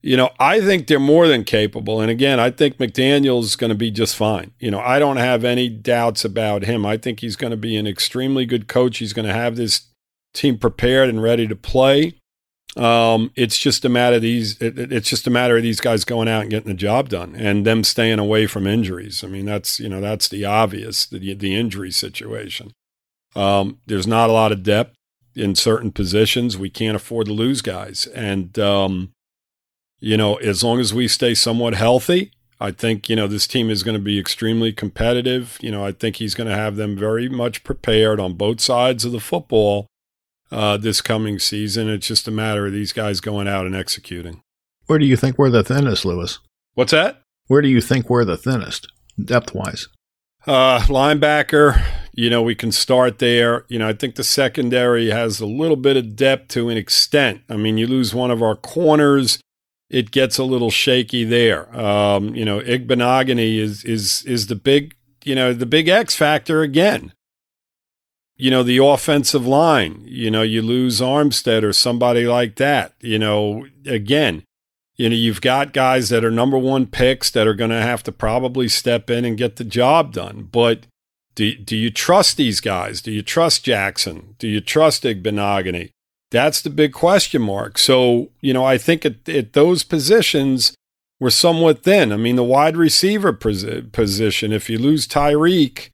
you 0.00 0.16
know, 0.16 0.30
I 0.38 0.60
think 0.60 0.86
they're 0.86 1.00
more 1.00 1.26
than 1.26 1.44
capable. 1.44 2.00
And 2.00 2.10
again, 2.10 2.38
I 2.38 2.50
think 2.50 2.76
McDaniel's 2.76 3.56
going 3.56 3.70
to 3.70 3.76
be 3.76 3.90
just 3.90 4.14
fine. 4.16 4.52
You 4.60 4.70
know, 4.70 4.80
I 4.80 4.98
don't 4.98 5.16
have 5.16 5.44
any 5.44 5.68
doubts 5.68 6.24
about 6.24 6.64
him. 6.64 6.86
I 6.86 6.96
think 6.96 7.20
he's 7.20 7.36
going 7.36 7.50
to 7.50 7.56
be 7.56 7.76
an 7.76 7.86
extremely 7.86 8.46
good 8.46 8.68
coach. 8.68 8.98
He's 8.98 9.12
going 9.12 9.26
to 9.26 9.34
have 9.34 9.56
this 9.56 9.88
team 10.34 10.56
prepared 10.58 11.08
and 11.08 11.22
ready 11.22 11.48
to 11.48 11.56
play. 11.56 12.14
Um, 12.76 13.32
it's 13.34 13.58
just 13.58 13.84
a 13.84 13.88
matter 13.88 14.16
of 14.16 14.22
these. 14.22 14.60
It, 14.60 14.78
it's 14.92 15.08
just 15.08 15.26
a 15.26 15.30
matter 15.30 15.56
of 15.56 15.62
these 15.64 15.80
guys 15.80 16.04
going 16.04 16.28
out 16.28 16.42
and 16.42 16.50
getting 16.50 16.68
the 16.68 16.74
job 16.74 17.08
done, 17.08 17.34
and 17.34 17.66
them 17.66 17.82
staying 17.82 18.20
away 18.20 18.46
from 18.46 18.66
injuries. 18.66 19.24
I 19.24 19.26
mean, 19.26 19.46
that's 19.46 19.80
you 19.80 19.88
know 19.88 20.00
that's 20.00 20.28
the 20.28 20.44
obvious 20.44 21.06
the 21.06 21.34
the 21.34 21.56
injury 21.56 21.90
situation. 21.90 22.72
Um, 23.34 23.78
there's 23.86 24.06
not 24.06 24.30
a 24.30 24.34
lot 24.34 24.52
of 24.52 24.62
depth 24.62 24.94
in 25.34 25.54
certain 25.54 25.90
positions. 25.90 26.56
We 26.56 26.70
can't 26.70 26.94
afford 26.94 27.26
to 27.26 27.32
lose 27.32 27.62
guys, 27.62 28.06
and 28.08 28.56
um, 28.58 29.12
you 30.00 30.16
know 30.16 30.36
as 30.36 30.62
long 30.62 30.80
as 30.80 30.94
we 30.94 31.08
stay 31.08 31.34
somewhat 31.34 31.74
healthy, 31.74 32.32
I 32.60 32.70
think 32.70 33.08
you 33.08 33.16
know 33.16 33.26
this 33.26 33.46
team 33.46 33.70
is 33.70 33.82
going 33.82 33.96
to 33.96 34.02
be 34.02 34.18
extremely 34.18 34.72
competitive. 34.72 35.58
You 35.60 35.70
know, 35.70 35.84
I 35.84 35.92
think 35.92 36.16
he's 36.16 36.34
going 36.34 36.48
to 36.48 36.56
have 36.56 36.76
them 36.76 36.96
very 36.96 37.28
much 37.28 37.64
prepared 37.64 38.18
on 38.20 38.34
both 38.34 38.60
sides 38.60 39.04
of 39.04 39.12
the 39.12 39.20
football 39.20 39.86
uh, 40.50 40.76
this 40.76 41.00
coming 41.00 41.38
season. 41.38 41.88
It's 41.88 42.08
just 42.08 42.28
a 42.28 42.32
matter 42.32 42.66
of 42.66 42.72
these 42.72 42.92
guys 42.92 43.20
going 43.20 43.48
out 43.48 43.66
and 43.66 43.76
executing. 43.76 44.42
Where 44.86 44.98
do 44.98 45.06
you 45.06 45.16
think 45.16 45.38
we're 45.38 45.50
the 45.50 45.62
thinnest, 45.62 46.04
Louis? 46.04 46.38
What's 46.74 46.92
that? 46.92 47.22
Where 47.46 47.62
do 47.62 47.68
you 47.68 47.80
think 47.80 48.08
we're 48.08 48.24
the 48.24 48.36
thinnest, 48.36 48.88
depth 49.22 49.54
wise? 49.54 49.88
Uh, 50.46 50.80
linebacker, 50.82 51.82
you 52.12 52.30
know, 52.30 52.42
we 52.42 52.54
can 52.54 52.72
start 52.72 53.18
there. 53.18 53.64
You 53.68 53.78
know, 53.78 53.88
I 53.88 53.92
think 53.92 54.14
the 54.14 54.24
secondary 54.24 55.10
has 55.10 55.40
a 55.40 55.46
little 55.46 55.76
bit 55.76 55.96
of 55.96 56.16
depth 56.16 56.48
to 56.48 56.68
an 56.68 56.76
extent. 56.76 57.42
I 57.48 57.56
mean, 57.56 57.76
you 57.76 57.86
lose 57.86 58.14
one 58.14 58.30
of 58.30 58.42
our 58.42 58.56
corners, 58.56 59.40
it 59.90 60.10
gets 60.10 60.38
a 60.38 60.44
little 60.44 60.70
shaky 60.70 61.24
there. 61.24 61.74
Um, 61.78 62.34
you 62.34 62.44
know, 62.44 62.60
Igbinoghene 62.60 63.58
is 63.58 63.84
is 63.84 64.22
is 64.24 64.46
the 64.46 64.54
big, 64.54 64.94
you 65.24 65.34
know, 65.34 65.52
the 65.52 65.66
big 65.66 65.88
X 65.88 66.14
factor 66.14 66.62
again. 66.62 67.12
You 68.36 68.52
know, 68.52 68.62
the 68.62 68.78
offensive 68.78 69.46
line, 69.46 70.02
you 70.04 70.30
know, 70.30 70.42
you 70.42 70.62
lose 70.62 71.00
Armstead 71.00 71.64
or 71.64 71.72
somebody 71.72 72.24
like 72.24 72.54
that. 72.56 72.94
You 73.00 73.18
know, 73.18 73.66
again, 73.84 74.44
you 74.96 75.08
know, 75.08 75.16
you've 75.16 75.40
got 75.40 75.72
guys 75.72 76.08
that 76.10 76.24
are 76.24 76.30
number 76.30 76.56
one 76.56 76.86
picks 76.86 77.30
that 77.30 77.48
are 77.48 77.54
going 77.54 77.70
to 77.70 77.82
have 77.82 78.04
to 78.04 78.12
probably 78.12 78.68
step 78.68 79.10
in 79.10 79.24
and 79.24 79.36
get 79.36 79.56
the 79.56 79.64
job 79.64 80.12
done. 80.12 80.48
But 80.52 80.86
do, 81.34 81.54
do 81.56 81.76
you 81.76 81.90
trust 81.90 82.36
these 82.36 82.60
guys? 82.60 83.00
Do 83.00 83.10
you 83.10 83.22
trust 83.22 83.64
Jackson? 83.64 84.36
Do 84.38 84.46
you 84.46 84.60
trust 84.60 85.04
Igbinoghene? 85.04 85.90
That's 86.30 86.60
the 86.60 86.70
big 86.70 86.92
question 86.92 87.42
mark. 87.42 87.78
So, 87.78 88.30
you 88.40 88.52
know, 88.52 88.64
I 88.64 88.76
think 88.78 89.06
at, 89.06 89.28
at 89.28 89.54
those 89.54 89.82
positions, 89.82 90.74
we're 91.20 91.30
somewhat 91.30 91.82
thin. 91.82 92.12
I 92.12 92.16
mean, 92.16 92.36
the 92.36 92.44
wide 92.44 92.76
receiver 92.76 93.32
position, 93.32 94.52
if 94.52 94.68
you 94.68 94.78
lose 94.78 95.08
Tyreek, 95.08 95.90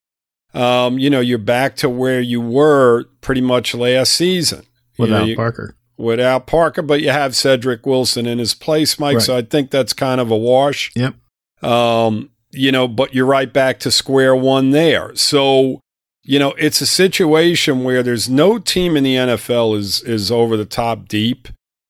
um, 0.52 0.98
you 0.98 1.08
know, 1.08 1.20
you're 1.20 1.38
back 1.38 1.76
to 1.76 1.88
where 1.88 2.20
you 2.20 2.40
were 2.40 3.04
pretty 3.20 3.40
much 3.40 3.74
last 3.74 4.12
season. 4.12 4.64
Without 4.98 5.14
you 5.14 5.20
know, 5.20 5.26
you, 5.26 5.36
Parker 5.36 5.76
without 5.96 6.46
Parker, 6.46 6.82
but 6.82 7.00
you 7.00 7.10
have 7.10 7.36
Cedric 7.36 7.86
Wilson 7.86 8.26
in 8.26 8.38
his 8.38 8.54
place, 8.54 8.98
Mike. 8.98 9.16
Right. 9.16 9.22
So 9.22 9.36
I 9.36 9.42
think 9.42 9.70
that's 9.70 9.92
kind 9.92 10.20
of 10.20 10.30
a 10.30 10.36
wash. 10.36 10.92
Yep. 10.94 11.14
Um, 11.62 12.30
you 12.50 12.70
know, 12.70 12.86
but 12.86 13.14
you're 13.14 13.26
right 13.26 13.52
back 13.52 13.80
to 13.80 13.90
square 13.90 14.34
one 14.34 14.70
there. 14.70 15.14
So, 15.16 15.80
you 16.24 16.38
know, 16.38 16.54
it's 16.58 16.80
a 16.80 16.86
situation 16.86 17.84
where 17.84 18.02
there's 18.02 18.30
no 18.30 18.58
team 18.58 18.96
in 18.96 19.04
the 19.04 19.14
NFL 19.14 19.76
is 19.76 20.02
is 20.02 20.30
over 20.30 20.56
the 20.56 20.64
top 20.64 21.06
deep. 21.06 21.48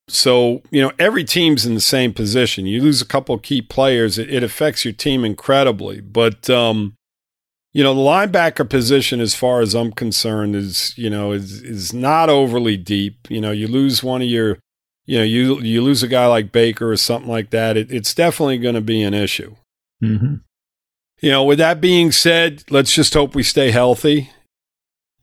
So, 0.09 0.61
you 0.71 0.83
know, 0.83 0.93
every 0.99 1.25
team's 1.25 1.65
in 1.65 1.75
the 1.75 1.81
same 1.81 2.13
position. 2.13 2.67
You 2.67 2.83
lose 2.83 3.01
a 3.01 3.07
couple 3.07 3.39
key 3.39 3.63
players, 3.63 4.19
it, 4.19 4.29
it 4.29 4.43
affects 4.43 4.85
your 4.85 4.93
team 4.93 5.25
incredibly. 5.25 6.01
But 6.01 6.51
um, 6.51 6.97
you 7.73 7.83
know, 7.83 7.95
the 7.95 8.01
linebacker 8.01 8.69
position, 8.69 9.21
as 9.21 9.35
far 9.35 9.61
as 9.61 9.75
I'm 9.75 9.93
concerned, 9.93 10.57
is 10.57 10.97
you 10.99 11.11
know 11.11 11.33
is 11.33 11.63
is 11.63 11.93
not 11.93 12.29
overly 12.29 12.77
deep. 12.77 13.29
You 13.31 13.41
know, 13.41 13.53
you 13.53 13.69
lose 13.69 14.03
one 14.03 14.21
of 14.21 14.29
your, 14.29 14.59
you 15.07 15.19
know, 15.19 15.25
you 15.25 15.61
you 15.61 15.81
lose 15.81 16.03
a 16.03 16.09
guy 16.09 16.27
like 16.27 16.53
Baker 16.53 16.91
or 16.91 16.97
something 16.97 17.31
like 17.31 17.51
that. 17.51 17.77
It, 17.77 17.91
it's 17.91 18.15
definitely 18.15 18.59
going 18.59 18.75
to 18.75 18.81
be 18.81 19.03
an 19.03 19.15
issue. 19.15 19.55
Mm-hmm. 20.03 20.35
You 21.25 21.31
know, 21.31 21.43
with 21.45 21.57
that 21.57 21.81
being 21.81 22.13
said, 22.13 22.65
let's 22.69 22.93
just 22.93 23.15
hope 23.15 23.35
we 23.35 23.43
stay 23.43 23.71
healthy. 23.71 24.31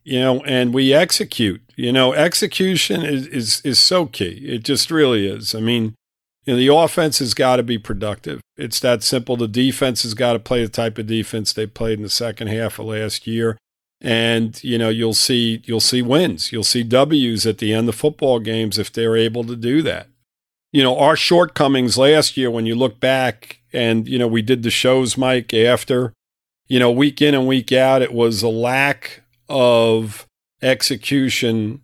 You 0.03 0.19
know, 0.19 0.43
and 0.45 0.73
we 0.73 0.95
execute. 0.95 1.61
You 1.75 1.91
know, 1.91 2.13
execution 2.13 3.03
is 3.03 3.27
is 3.27 3.61
is 3.63 3.77
so 3.77 4.07
key. 4.07 4.41
It 4.47 4.63
just 4.63 4.89
really 4.89 5.27
is. 5.27 5.53
I 5.53 5.59
mean, 5.59 5.93
you 6.45 6.53
know, 6.53 6.57
the 6.57 6.73
offense 6.73 7.19
has 7.19 7.35
got 7.35 7.57
to 7.57 7.63
be 7.63 7.77
productive. 7.77 8.41
It's 8.57 8.79
that 8.79 9.03
simple. 9.03 9.37
The 9.37 9.47
defense 9.47 10.01
has 10.01 10.15
got 10.15 10.33
to 10.33 10.39
play 10.39 10.63
the 10.63 10.69
type 10.69 10.97
of 10.97 11.05
defense 11.05 11.53
they 11.53 11.67
played 11.67 11.99
in 11.99 12.03
the 12.03 12.09
second 12.09 12.47
half 12.47 12.79
of 12.79 12.87
last 12.87 13.27
year. 13.27 13.59
And, 14.01 14.59
you 14.63 14.79
know, 14.79 14.89
you'll 14.89 15.13
see 15.13 15.61
you'll 15.65 15.79
see 15.79 16.01
wins. 16.01 16.51
You'll 16.51 16.63
see 16.63 16.81
W's 16.81 17.45
at 17.45 17.59
the 17.59 17.75
end 17.75 17.87
of 17.89 17.93
football 17.93 18.39
games 18.39 18.79
if 18.79 18.91
they're 18.91 19.15
able 19.15 19.43
to 19.43 19.55
do 19.55 19.83
that. 19.83 20.07
You 20.71 20.83
know, 20.83 20.97
our 20.97 21.15
shortcomings 21.15 21.97
last 21.97 22.37
year 22.37 22.49
when 22.49 22.65
you 22.65 22.75
look 22.75 22.99
back 22.99 23.59
and, 23.73 24.07
you 24.07 24.17
know, 24.17 24.27
we 24.27 24.41
did 24.41 24.63
the 24.63 24.71
shows, 24.71 25.17
Mike, 25.17 25.53
after, 25.53 26.13
you 26.67 26.79
know, 26.79 26.89
week 26.89 27.21
in 27.21 27.33
and 27.33 27.47
week 27.47 27.71
out, 27.71 28.01
it 28.01 28.13
was 28.13 28.41
a 28.41 28.49
lack 28.49 29.23
of 29.49 30.25
execution 30.61 31.81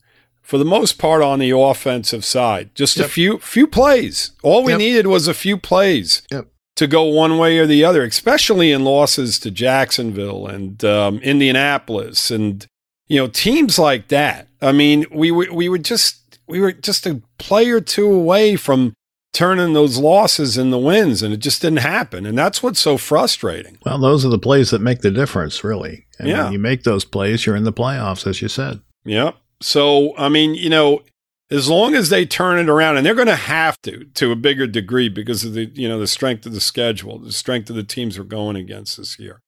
for 0.47 0.57
the 0.57 0.65
most 0.65 0.97
part 0.97 1.21
on 1.21 1.39
the 1.39 1.51
offensive 1.51 2.23
side. 2.23 2.73
Just 2.73 2.95
yep. 2.95 3.05
a 3.05 3.09
few 3.09 3.37
few 3.39 3.67
plays. 3.67 4.31
All 4.43 4.63
we 4.63 4.71
yep. 4.71 4.79
needed 4.79 5.07
was 5.07 5.27
a 5.27 5.33
few 5.33 5.57
plays 5.57 6.21
yep. 6.31 6.47
to 6.77 6.87
go 6.87 7.03
one 7.03 7.37
way 7.37 7.59
or 7.59 7.65
the 7.65 7.83
other, 7.83 8.05
especially 8.05 8.71
in 8.71 8.85
losses 8.85 9.39
to 9.39 9.51
Jacksonville 9.51 10.47
and 10.47 10.83
um, 10.85 11.19
Indianapolis 11.19 12.31
and 12.31 12.65
you 13.07 13.19
know 13.19 13.27
teams 13.27 13.77
like 13.77 14.07
that. 14.07 14.47
I 14.61 14.71
mean, 14.71 15.05
we 15.11 15.31
we, 15.31 15.49
we 15.49 15.67
were 15.67 15.77
just 15.77 16.16
we 16.47 16.59
were 16.59 16.71
just 16.71 17.05
a 17.05 17.21
play 17.37 17.69
or 17.69 17.81
two 17.81 18.11
away 18.11 18.55
from 18.55 18.93
turning 19.33 19.73
those 19.73 19.97
losses 19.97 20.57
into 20.57 20.77
wins, 20.77 21.21
and 21.21 21.33
it 21.33 21.37
just 21.37 21.61
didn't 21.61 21.79
happen. 21.79 22.25
And 22.25 22.37
that's 22.37 22.63
what's 22.63 22.79
so 22.79 22.97
frustrating. 22.97 23.77
Well, 23.85 23.99
those 23.99 24.25
are 24.25 24.29
the 24.29 24.39
plays 24.39 24.71
that 24.71 24.81
make 24.81 25.01
the 25.01 25.11
difference, 25.11 25.63
really. 25.63 26.05
And 26.17 26.27
yeah. 26.27 26.45
when 26.45 26.53
you 26.53 26.59
make 26.59 26.83
those 26.83 27.05
plays, 27.05 27.45
you're 27.45 27.55
in 27.55 27.63
the 27.63 27.73
playoffs, 27.73 28.25
as 28.25 28.41
you 28.41 28.47
said. 28.47 28.81
Yep. 29.05 29.35
So, 29.61 30.17
I 30.17 30.29
mean, 30.29 30.55
you 30.55 30.69
know, 30.69 31.03
as 31.49 31.69
long 31.69 31.95
as 31.95 32.09
they 32.09 32.25
turn 32.25 32.59
it 32.59 32.69
around, 32.69 32.97
and 32.97 33.05
they're 33.05 33.15
going 33.15 33.27
to 33.27 33.35
have 33.35 33.81
to 33.83 34.05
to 34.05 34.31
a 34.31 34.35
bigger 34.35 34.67
degree 34.67 35.09
because 35.09 35.43
of 35.43 35.53
the 35.53 35.71
you 35.73 35.87
know 35.87 35.99
the 35.99 36.07
strength 36.07 36.45
of 36.45 36.53
the 36.53 36.61
schedule, 36.61 37.19
the 37.19 37.31
strength 37.31 37.69
of 37.69 37.75
the 37.75 37.83
teams 37.83 38.17
we're 38.17 38.25
going 38.25 38.55
against 38.55 38.97
this 38.97 39.17
year. 39.17 39.41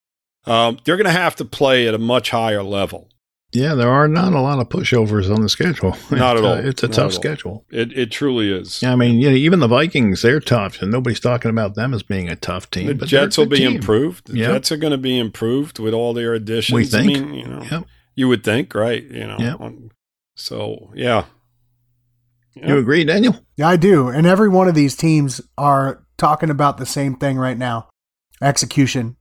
Um, 0.45 0.79
they're 0.83 0.97
going 0.97 1.05
to 1.05 1.11
have 1.11 1.35
to 1.37 1.45
play 1.45 1.87
at 1.87 1.93
a 1.93 1.99
much 1.99 2.29
higher 2.29 2.63
level. 2.63 3.09
Yeah, 3.51 3.73
there 3.73 3.89
are 3.89 4.07
not 4.07 4.33
a 4.33 4.41
lot 4.41 4.59
of 4.59 4.69
pushovers 4.69 5.33
on 5.33 5.41
the 5.41 5.49
schedule. 5.49 5.97
Not 6.11 6.37
at 6.37 6.43
all. 6.43 6.53
it's 6.53 6.83
a 6.83 6.87
not 6.87 6.95
tough 6.95 7.13
schedule. 7.13 7.65
It 7.71 7.91
it 7.97 8.11
truly 8.11 8.51
is. 8.51 8.79
Yeah, 8.83 8.93
I 8.93 8.95
mean, 8.95 9.19
you 9.19 9.29
know, 9.29 9.35
even 9.35 9.59
the 9.59 9.67
Vikings, 9.67 10.21
they're 10.21 10.39
tough, 10.39 10.83
and 10.83 10.91
nobody's 10.91 11.19
talking 11.19 11.49
about 11.49 11.73
them 11.73 11.95
as 11.95 12.03
being 12.03 12.29
a 12.29 12.35
tough 12.35 12.69
team. 12.69 12.95
The 12.95 13.07
Jets 13.07 13.39
will 13.39 13.47
be 13.47 13.57
team. 13.57 13.77
improved. 13.77 14.27
The 14.27 14.37
yep. 14.37 14.51
Jets 14.51 14.71
are 14.71 14.77
going 14.77 14.91
to 14.91 14.99
be 14.99 15.17
improved 15.17 15.79
with 15.79 15.95
all 15.95 16.13
their 16.13 16.35
additions. 16.35 16.75
We 16.75 16.85
think. 16.85 17.17
I 17.17 17.21
mean, 17.21 17.33
you 17.33 17.47
know, 17.47 17.63
yep. 17.63 17.85
you 18.13 18.27
would 18.27 18.43
think, 18.43 18.75
right? 18.75 19.03
You 19.03 19.25
know, 19.25 19.37
yep. 19.39 19.59
Um, 19.59 19.89
so 20.35 20.91
yeah. 20.93 21.25
You 22.55 22.77
agree, 22.77 23.03
Daniel? 23.03 23.35
Yeah, 23.55 23.69
I 23.69 23.77
do. 23.77 24.09
And 24.09 24.27
every 24.27 24.49
one 24.49 24.67
of 24.67 24.75
these 24.75 24.95
teams 24.95 25.41
are 25.57 26.03
talking 26.17 26.49
about 26.49 26.77
the 26.77 26.85
same 26.85 27.15
thing 27.15 27.37
right 27.37 27.57
now. 27.57 27.87
Execution. 28.41 29.15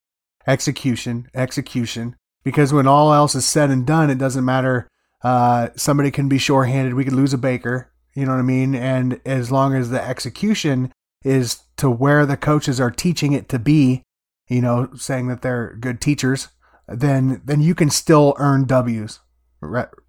Execution. 0.46 1.28
Execution. 1.34 2.16
Because 2.48 2.72
when 2.72 2.86
all 2.86 3.12
else 3.12 3.34
is 3.34 3.44
said 3.44 3.68
and 3.68 3.84
done, 3.86 4.08
it 4.08 4.16
doesn't 4.16 4.42
matter. 4.42 4.88
Uh, 5.22 5.68
somebody 5.76 6.10
can 6.10 6.30
be 6.30 6.38
shorthanded. 6.38 6.94
We 6.94 7.04
could 7.04 7.12
lose 7.12 7.34
a 7.34 7.36
Baker. 7.36 7.92
You 8.14 8.24
know 8.24 8.32
what 8.32 8.38
I 8.38 8.42
mean? 8.42 8.74
And 8.74 9.20
as 9.26 9.52
long 9.52 9.74
as 9.74 9.90
the 9.90 10.02
execution 10.02 10.90
is 11.22 11.58
to 11.76 11.90
where 11.90 12.24
the 12.24 12.38
coaches 12.38 12.80
are 12.80 12.90
teaching 12.90 13.34
it 13.34 13.50
to 13.50 13.58
be, 13.58 14.02
you 14.48 14.62
know, 14.62 14.88
saying 14.96 15.28
that 15.28 15.42
they're 15.42 15.76
good 15.78 16.00
teachers, 16.00 16.48
then 16.88 17.42
then 17.44 17.60
you 17.60 17.74
can 17.74 17.90
still 17.90 18.34
earn 18.38 18.64
W's 18.64 19.20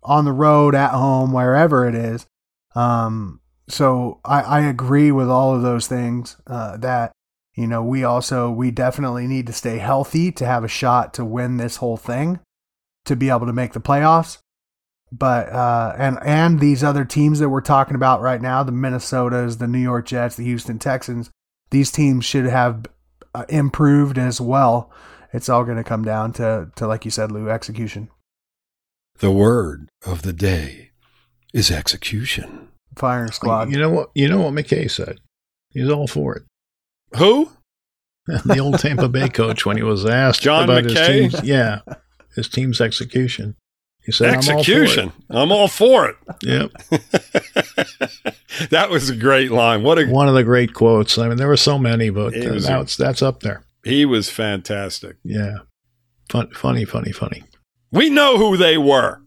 on 0.02 0.24
the 0.24 0.32
road, 0.32 0.76
at 0.76 0.92
home, 0.92 1.34
wherever 1.34 1.90
it 1.90 1.94
is. 1.94 2.26
Um, 2.74 3.42
so 3.68 4.22
I, 4.24 4.44
I 4.44 4.60
agree 4.62 5.12
with 5.12 5.28
all 5.28 5.54
of 5.54 5.62
those 5.62 5.88
things. 5.88 6.38
Uh, 6.48 6.78
that 6.78 7.12
you 7.60 7.68
know, 7.68 7.84
we 7.84 8.06
also 8.06 8.50
we 8.50 8.72
definitely 8.72 9.28
need 9.28 9.46
to 9.48 9.54
stay 9.54 9.80
healthy 9.80 10.32
to 10.32 10.46
have 10.46 10.64
a 10.64 10.70
shot 10.70 11.14
to 11.16 11.26
win 11.26 11.58
this 11.58 11.76
whole 11.76 11.98
thing, 11.98 12.40
to 13.04 13.18
be 13.18 13.28
able 13.28 13.48
to 13.48 13.52
make 13.52 13.74
the 13.74 13.82
playoffs. 13.82 14.38
But 15.12 15.50
uh, 15.50 15.94
and 15.98 16.20
and 16.24 16.62
these 16.62 16.86
other 16.86 17.04
teams 17.04 17.40
that 17.40 17.50
we're 17.50 17.60
talking 17.60 17.96
about 17.96 18.22
right 18.22 18.42
now, 18.42 18.64
the 18.64 18.72
Minnesotas, 18.72 19.58
the 19.58 19.68
New 19.68 19.80
York 19.80 20.06
Jets, 20.06 20.38
the 20.38 20.46
Houston 20.46 20.80
Texans, 20.80 21.32
these 21.70 21.92
teams 21.92 22.24
should 22.24 22.46
have 22.46 22.86
uh, 23.36 23.44
improved 23.50 24.18
as 24.18 24.40
well. 24.40 24.90
It's 25.34 25.50
all 25.50 25.66
going 25.66 25.76
to 25.76 25.84
come 25.84 26.06
down 26.06 26.32
to 26.34 26.72
to 26.78 26.88
like 26.88 27.04
you 27.04 27.12
said, 27.12 27.30
Lou, 27.30 27.50
execution. 27.50 28.08
The 29.18 29.32
word 29.32 29.90
of 30.06 30.22
the 30.22 30.32
day 30.32 30.92
is 31.54 31.70
execution. 31.70 32.70
Fire 32.96 33.30
squad. 33.34 33.70
You 33.70 33.80
know 33.80 33.90
what? 33.90 34.12
You 34.16 34.30
know 34.30 34.40
what 34.40 34.54
McKay 34.54 34.90
said. 34.90 35.20
He's 35.72 35.90
all 35.90 36.08
for 36.08 36.38
it. 36.38 36.44
Who? 37.18 37.52
the 38.46 38.60
old 38.60 38.80
Tampa 38.80 39.10
Bay 39.10 39.30
coach 39.30 39.66
when 39.66 39.78
he 39.78 39.84
was 39.84 40.06
asked 40.06 40.42
John 40.42 40.66
about 40.66 40.84
McKay? 40.84 41.24
his 41.24 41.34
team's 41.34 41.48
yeah 41.48 41.80
his 42.36 42.48
team's 42.48 42.80
execution. 42.80 43.56
He 44.04 44.12
said, 44.12 44.34
"Execution. 44.34 45.12
I'm 45.30 45.52
all 45.52 45.68
for 45.68 46.10
it." 46.10 46.16
Yep. 46.42 46.72
that 48.70 48.90
was 48.90 49.10
a 49.10 49.16
great 49.16 49.52
line. 49.52 49.84
What 49.84 50.00
a 50.00 50.06
one 50.06 50.28
of 50.28 50.36
the 50.36 50.44
great 50.44 50.74
quotes. 50.74 51.18
I 51.18 51.28
mean, 51.28 51.38
there 51.38 51.48
were 51.48 51.58
so 51.58 51.78
many, 51.78 52.10
but 52.10 52.36
uh, 52.36 52.60
that's 52.60 52.96
that's 52.98 53.22
up 53.22 53.42
there. 53.42 53.64
He 53.84 54.06
was 54.06 54.30
fantastic. 54.30 55.18
Yeah. 55.24 55.60
Fun, 56.30 56.50
funny, 56.52 56.86
funny, 56.86 57.12
funny. 57.12 57.44
We 57.92 58.10
know 58.10 58.38
who 58.38 58.56
they 58.58 58.78
were. 58.78 59.22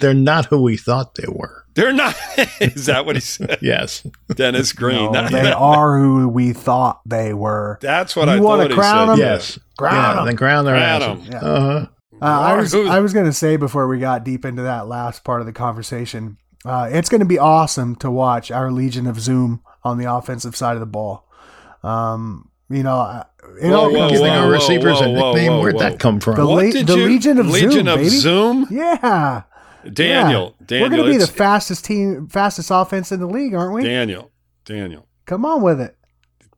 They're 0.00 0.14
not 0.14 0.46
who 0.46 0.62
we 0.62 0.76
thought 0.76 1.14
they 1.14 1.28
were. 1.28 1.59
They're 1.74 1.92
not. 1.92 2.16
Is 2.60 2.86
that 2.86 3.06
what 3.06 3.16
he 3.16 3.20
said? 3.20 3.58
yes. 3.62 4.06
Dennis 4.34 4.72
Green. 4.72 5.12
No, 5.12 5.28
they 5.28 5.52
are 5.56 5.98
who 5.98 6.28
we 6.28 6.52
thought 6.52 7.00
they 7.06 7.32
were. 7.32 7.78
That's 7.80 8.16
what 8.16 8.28
you 8.28 8.34
I 8.34 8.40
want 8.40 8.68
to 8.68 8.74
crown 8.74 9.08
them? 9.08 9.18
Yes. 9.18 9.58
Crown 9.78 9.94
yeah, 9.94 10.14
them. 10.14 10.26
Then 10.26 10.36
crown 10.36 10.64
their 10.64 10.74
crown 10.76 11.02
asses. 11.02 11.24
them. 11.28 11.32
Yeah. 11.32 11.48
Uh-huh. 11.48 11.86
Uh, 12.22 12.24
I 12.26 12.54
was 12.56 12.74
I 12.74 13.00
was 13.00 13.12
going 13.14 13.24
to 13.26 13.32
say 13.32 13.56
before 13.56 13.88
we 13.88 13.98
got 13.98 14.24
deep 14.24 14.44
into 14.44 14.62
that 14.62 14.86
last 14.88 15.24
part 15.24 15.40
of 15.40 15.46
the 15.46 15.52
conversation, 15.54 16.36
uh, 16.66 16.88
it's 16.92 17.08
going 17.08 17.20
to 17.20 17.24
be 17.26 17.38
awesome 17.38 17.96
to 17.96 18.10
watch 18.10 18.50
our 18.50 18.70
Legion 18.70 19.06
of 19.06 19.18
Zoom 19.18 19.62
on 19.84 19.96
the 19.96 20.12
offensive 20.12 20.54
side 20.54 20.74
of 20.74 20.80
the 20.80 20.86
ball. 20.86 21.26
Um, 21.82 22.50
you 22.68 22.82
know, 22.82 22.96
I- 22.96 23.24
it 23.60 23.70
Whoa, 23.70 23.74
all 23.80 23.90
whoa, 23.90 23.98
comes 24.00 24.12
Giving 24.12 24.26
down- 24.26 24.44
our 24.44 24.50
receivers 24.50 25.00
a 25.00 25.04
whoa, 25.08 25.12
whoa, 25.12 25.32
nickname. 25.32 25.52
whoa, 25.52 25.60
Where'd 25.60 25.74
whoa. 25.76 25.80
that 25.80 25.98
come 25.98 26.20
from? 26.20 26.36
The 26.36 26.46
What 26.46 26.66
Le- 26.66 26.72
did 26.72 26.86
the 26.86 26.96
you- 26.98 27.06
Legion 27.06 27.38
of 27.38 27.46
Legion 27.48 27.70
Zoom, 27.72 27.88
of 27.88 27.96
baby. 27.96 28.08
Zoom? 28.10 28.66
Yeah, 28.70 29.42
Daniel, 29.92 30.56
Yeah. 30.60 30.66
Daniel, 30.66 30.90
we're 30.90 30.96
going 30.96 31.12
to 31.12 31.18
be 31.18 31.24
the 31.24 31.30
fastest 31.30 31.84
team, 31.84 32.26
fastest 32.28 32.70
offense 32.72 33.12
in 33.12 33.20
the 33.20 33.26
league, 33.26 33.54
aren't 33.54 33.74
we? 33.74 33.82
Daniel, 33.84 34.30
Daniel, 34.64 35.06
Come 35.26 35.44
on 35.44 35.62
with 35.62 35.80
it. 35.80 35.96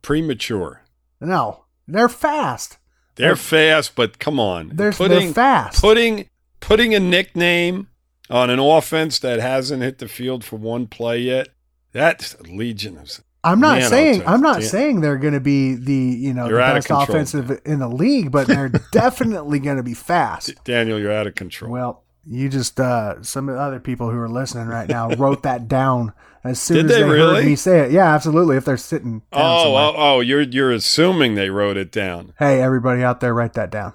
premature. 0.01 0.81
No, 1.21 1.65
they're 1.87 2.09
fast. 2.09 2.77
They're 3.15 3.35
fast, 3.35 3.95
but 3.95 4.17
come 4.19 4.39
on, 4.39 4.71
They're, 4.73 4.91
they're 4.91 5.31
fast. 5.33 5.79
putting 5.81 6.27
putting 6.59 6.95
a 6.95 6.99
nickname 6.99 7.87
on 8.29 8.49
an 8.49 8.57
offense 8.59 9.19
that 9.19 9.39
hasn't 9.39 9.83
hit 9.83 9.99
the 9.99 10.07
field 10.07 10.43
for 10.43 10.55
one 10.55 10.87
play 10.87 11.19
yet. 11.19 11.49
That's 11.91 12.39
Legion 12.41 12.97
of 12.97 13.19
I'm 13.43 13.59
not 13.59 13.79
Man, 13.79 13.89
saying 13.89 14.23
I'm 14.25 14.41
not 14.41 14.61
Dan- 14.61 14.69
saying 14.69 15.01
they're 15.01 15.17
going 15.17 15.33
to 15.35 15.39
be 15.41 15.75
the 15.75 15.93
you 15.93 16.33
know 16.33 16.47
You're 16.47 16.57
the 16.65 16.73
best 16.73 16.87
control, 16.87 17.03
offensive 17.03 17.61
in 17.65 17.79
the 17.79 17.87
league, 17.89 18.31
but 18.31 18.47
they're 18.47 18.69
definitely 18.91 19.59
going 19.59 19.77
to 19.77 19.83
be 19.83 19.93
fast. 19.93 20.51
Daniel. 20.63 20.97
You're 20.99 21.11
out 21.11 21.27
of 21.27 21.35
control. 21.35 21.71
Well, 21.71 22.02
you 22.25 22.49
just 22.49 22.79
uh, 22.79 23.21
some 23.23 23.49
of 23.49 23.55
the 23.55 23.61
other 23.61 23.79
people 23.79 24.09
who 24.09 24.17
are 24.17 24.29
listening 24.29 24.67
right 24.67 24.87
now 24.87 25.09
wrote 25.09 25.43
that 25.43 25.67
down 25.67 26.13
as 26.43 26.59
soon 26.61 26.77
Did 26.77 26.85
as 26.85 26.91
they 26.91 27.01
they, 27.03 27.07
heard 27.07 27.45
me 27.45 27.55
say 27.55 27.79
it. 27.81 27.91
Yeah, 27.91 28.13
absolutely. 28.13 28.57
If 28.57 28.65
they're 28.65 28.77
sitting 28.77 29.21
oh, 29.31 29.75
oh, 29.75 29.93
oh, 29.95 30.19
you're 30.19 30.41
you're 30.41 30.71
assuming 30.71 31.35
they 31.35 31.49
wrote 31.49 31.77
it 31.77 31.91
down. 31.91 32.33
hey, 32.39 32.61
everybody 32.61 33.03
out 33.03 33.19
there, 33.21 33.33
write 33.33 33.53
that 33.53 33.71
down. 33.71 33.93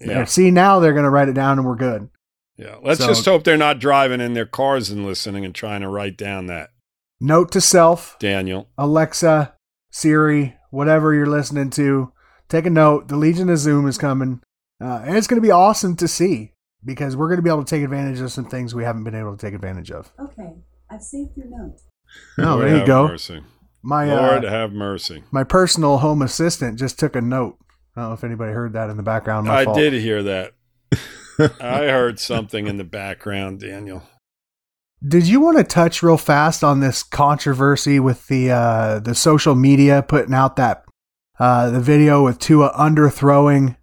Yeah, 0.00 0.24
See, 0.24 0.50
now 0.50 0.80
they're 0.80 0.94
going 0.94 1.04
to 1.04 1.10
write 1.10 1.28
it 1.28 1.34
down, 1.34 1.58
and 1.58 1.66
we're 1.66 1.76
good. 1.76 2.08
yeah. 2.56 2.76
Let's 2.82 3.00
So- 3.00 3.08
just 3.08 3.24
hope 3.26 3.44
they're 3.44 3.56
not 3.58 3.78
driving 3.78 4.20
in 4.22 4.32
their 4.32 4.46
cars 4.46 4.88
and 4.90 5.04
listening 5.04 5.44
and 5.44 5.54
trying 5.54 5.82
to 5.82 5.88
write 5.88 6.16
down 6.16 6.46
that 6.46 6.70
Note 7.20 7.52
to 7.52 7.60
self: 7.60 8.16
Daniel. 8.18 8.68
Alexa, 8.78 9.52
Siri, 9.90 10.56
whatever 10.70 11.12
you're 11.12 11.26
listening 11.26 11.68
to, 11.70 12.12
take 12.48 12.64
a 12.64 12.70
note. 12.70 13.08
The 13.08 13.16
Legion 13.16 13.50
of 13.50 13.58
Zoom 13.58 13.86
is 13.86 13.98
coming, 13.98 14.40
uh, 14.82 15.02
and 15.04 15.16
it's 15.18 15.26
going 15.26 15.40
to 15.40 15.46
be 15.46 15.50
awesome 15.50 15.96
to 15.96 16.08
see 16.08 16.52
because 16.84 17.16
we're 17.16 17.28
going 17.28 17.38
to 17.38 17.42
be 17.42 17.50
able 17.50 17.64
to 17.64 17.70
take 17.70 17.82
advantage 17.82 18.20
of 18.20 18.32
some 18.32 18.46
things 18.46 18.74
we 18.74 18.84
haven't 18.84 19.04
been 19.04 19.14
able 19.14 19.36
to 19.36 19.46
take 19.46 19.54
advantage 19.54 19.90
of. 19.90 20.10
Okay, 20.18 20.54
I've 20.90 21.02
saved 21.02 21.36
your 21.36 21.46
note. 21.46 21.78
Oh, 22.38 22.42
Lord 22.42 22.68
there 22.68 22.78
you 22.78 22.86
go. 22.86 23.08
Mercy. 23.08 23.42
My 23.82 24.04
Lord 24.04 24.44
uh, 24.44 24.50
have 24.50 24.72
mercy. 24.72 25.24
my 25.30 25.44
personal 25.44 25.98
home 25.98 26.20
assistant 26.22 26.78
just 26.78 26.98
took 26.98 27.16
a 27.16 27.20
note. 27.20 27.56
I 27.96 28.02
don't 28.02 28.10
know 28.10 28.14
if 28.14 28.24
anybody 28.24 28.52
heard 28.52 28.74
that 28.74 28.90
in 28.90 28.96
the 28.96 29.02
background. 29.02 29.46
My 29.46 29.60
I 29.60 29.64
fault. 29.64 29.76
did 29.76 29.92
hear 29.94 30.22
that. 30.22 30.52
I 31.60 31.86
heard 31.86 32.20
something 32.20 32.66
in 32.66 32.76
the 32.76 32.84
background, 32.84 33.60
Daniel. 33.60 34.02
Did 35.06 35.26
you 35.26 35.40
want 35.40 35.56
to 35.56 35.64
touch 35.64 36.02
real 36.02 36.18
fast 36.18 36.62
on 36.62 36.80
this 36.80 37.02
controversy 37.02 37.98
with 37.98 38.26
the 38.26 38.50
uh, 38.50 38.98
the 38.98 39.14
social 39.14 39.54
media 39.54 40.04
putting 40.06 40.34
out 40.34 40.56
that 40.56 40.84
uh, 41.38 41.70
the 41.70 41.80
video 41.80 42.22
with 42.22 42.38
Tua 42.38 42.72
underthrowing? 42.74 43.76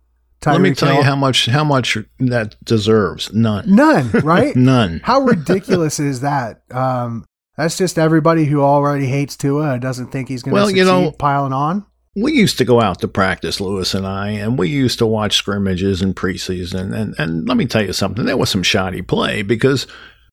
Let 0.46 0.62
me 0.62 0.70
Tyreek 0.72 0.78
tell 0.78 0.94
you 0.96 1.02
how 1.04 1.16
much 1.16 1.46
how 1.48 1.64
much 1.64 1.98
that 2.20 2.56
deserves. 2.64 3.34
None. 3.34 3.74
none, 3.76 4.10
right? 4.24 4.56
None. 4.56 5.02
How 5.04 5.22
ridiculous 5.22 6.00
is 6.00 6.22
that? 6.22 6.62
Um, 6.72 7.26
that's 7.58 7.78
just 7.78 7.98
everybody 7.98 8.46
who 8.46 8.62
already 8.62 9.08
hates 9.08 9.36
Tua 9.36 9.72
and 9.74 9.82
doesn't 9.82 10.12
think 10.12 10.30
he's 10.30 10.44
going 10.44 10.52
to 10.52 10.56
Well, 10.56 10.68
succeed 10.68 10.80
you 10.80 10.86
know- 10.86 11.12
piling 11.12 11.54
on. 11.54 11.86
We 12.20 12.34
used 12.34 12.58
to 12.58 12.66
go 12.66 12.82
out 12.82 13.00
to 13.02 13.08
practice, 13.08 13.62
Louis 13.62 13.94
and 13.94 14.08
I, 14.08 14.30
and 14.30 14.58
we 14.58 14.70
used 14.70 14.98
to 15.00 15.06
watch 15.06 15.36
scrimmages 15.36 16.02
and 16.02 16.16
preseason. 16.16 16.92
And, 16.92 17.14
and 17.20 17.48
let 17.48 17.58
me 17.58 17.68
tell 17.68 17.84
you 17.86 17.94
something, 17.94 18.26
there 18.26 18.36
was 18.38 18.50
some 18.50 18.64
shoddy 18.64 19.04
play 19.04 19.44
because 19.44 19.86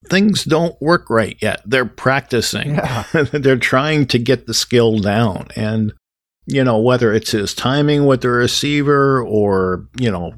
things 0.09 0.45
don't 0.45 0.81
work 0.81 1.11
right 1.11 1.37
yet. 1.43 1.61
They're 1.67 1.85
practicing, 1.85 2.77
Yeah. 2.77 3.05
they're 3.33 3.59
trying 3.59 4.07
to 4.07 4.19
get 4.19 4.47
the 4.47 4.55
skill 4.55 4.99
down. 4.99 5.49
And, 5.57 5.93
you 6.47 6.63
know, 6.65 6.79
whether 6.79 7.13
it's 7.13 7.31
his 7.31 7.55
timing 7.55 8.07
with 8.07 8.21
the 8.23 8.29
receiver 8.31 9.23
or, 9.23 9.87
you 9.99 10.11
know, 10.11 10.35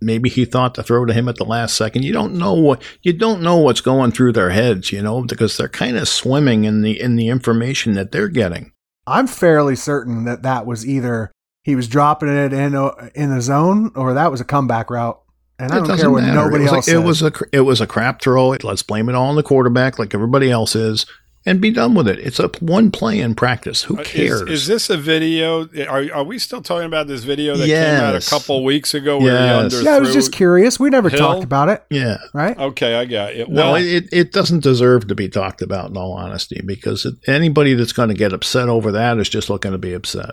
maybe 0.00 0.28
he 0.28 0.44
thought 0.44 0.74
to 0.74 0.82
throw 0.82 1.04
to 1.04 1.12
him 1.12 1.28
at 1.28 1.36
the 1.36 1.44
last 1.44 1.74
second. 1.76 2.04
You 2.04 2.12
don't 2.12 2.34
know 2.34 2.54
what 2.54 2.82
you 3.02 3.12
don't 3.12 3.42
know 3.42 3.56
what's 3.56 3.80
going 3.80 4.12
through 4.12 4.32
their 4.32 4.50
heads, 4.50 4.92
you 4.92 5.02
know, 5.02 5.22
because 5.22 5.56
they're 5.56 5.68
kind 5.68 5.96
of 5.96 6.08
swimming 6.08 6.64
in 6.64 6.82
the 6.82 7.00
in 7.00 7.16
the 7.16 7.28
information 7.28 7.94
that 7.94 8.12
they're 8.12 8.28
getting. 8.28 8.72
I'm 9.06 9.26
fairly 9.26 9.76
certain 9.76 10.24
that 10.24 10.42
that 10.42 10.66
was 10.66 10.86
either 10.86 11.30
he 11.62 11.76
was 11.76 11.88
dropping 11.88 12.28
it 12.28 12.52
in 12.52 12.74
uh, 12.74 12.90
in 13.14 13.34
the 13.34 13.40
zone 13.40 13.92
or 13.94 14.14
that 14.14 14.30
was 14.30 14.40
a 14.40 14.44
comeback 14.44 14.90
route. 14.90 15.20
And 15.58 15.72
I 15.72 15.78
It 15.78 15.84
don't 15.86 15.96
care 15.96 16.10
what 16.10 16.22
matter. 16.22 16.34
nobody 16.34 16.64
it 16.64 16.72
else 16.72 16.86
a, 16.88 16.94
it 16.96 17.04
was 17.04 17.22
a 17.22 17.32
it 17.52 17.60
was 17.60 17.80
a 17.80 17.86
crap 17.86 18.20
throw. 18.20 18.48
Let's 18.50 18.82
blame 18.82 19.08
it 19.08 19.14
all 19.14 19.28
on 19.28 19.36
the 19.36 19.42
quarterback, 19.42 19.98
like 19.98 20.14
everybody 20.14 20.50
else 20.50 20.76
is, 20.76 21.06
and 21.46 21.60
be 21.60 21.70
done 21.70 21.94
with 21.94 22.08
it. 22.08 22.18
It's 22.18 22.40
a 22.40 22.48
one 22.60 22.90
play 22.90 23.20
in 23.20 23.34
practice. 23.36 23.84
Who 23.84 23.96
Uh, 23.96 24.00
is- 24.02 24.08
cares? 24.08 24.50
Is, 24.50 24.66
this 24.66 24.90
a 24.90 24.96
video? 24.96 25.68
Are, 25.88 26.04
are 26.12 26.24
we 26.24 26.38
still 26.40 26.60
talking 26.60 26.86
about 26.86 27.06
this 27.06 27.22
video 27.22 27.56
that 27.56 27.66
came 27.66 28.00
out 28.00 28.14
a 28.16 28.28
couple 28.28 28.64
weeks 28.64 28.92
ago 28.94 29.18
where 29.18 29.32
Yes. 29.32 29.72
he 29.78 29.84
yeah, 29.84 29.92
I 29.96 29.98
was 30.00 30.12
just 30.12 30.32
curious. 30.32 30.78
We 30.80 30.90
never 30.90 31.08
Hill? 31.08 31.18
talked 31.20 31.44
about 31.44 31.68
it, 31.68 31.84
yeah. 31.88 32.18
right? 32.34 32.58
Okay, 32.58 32.96
I 32.96 33.04
got 33.04 33.32
it. 33.34 33.48
No, 33.48 33.72
Well, 33.72 33.74
it, 33.76 34.08
it 34.12 34.32
doesn't 34.32 34.62
deserve 34.64 35.06
to 35.08 35.14
be 35.14 35.28
talked 35.28 35.62
about 35.62 35.90
in 35.90 35.96
all 35.96 36.12
honesty, 36.12 36.60
because 36.66 37.06
anybody 37.28 37.74
that's 37.74 37.92
going 37.92 38.08
to 38.08 38.14
get 38.14 38.32
upset 38.32 38.68
over 38.68 38.90
that 38.92 39.16
is 39.18 39.28
just 39.28 39.48
looking 39.48 39.70
to 39.70 39.78
be 39.78 39.92
upset. 39.94 40.30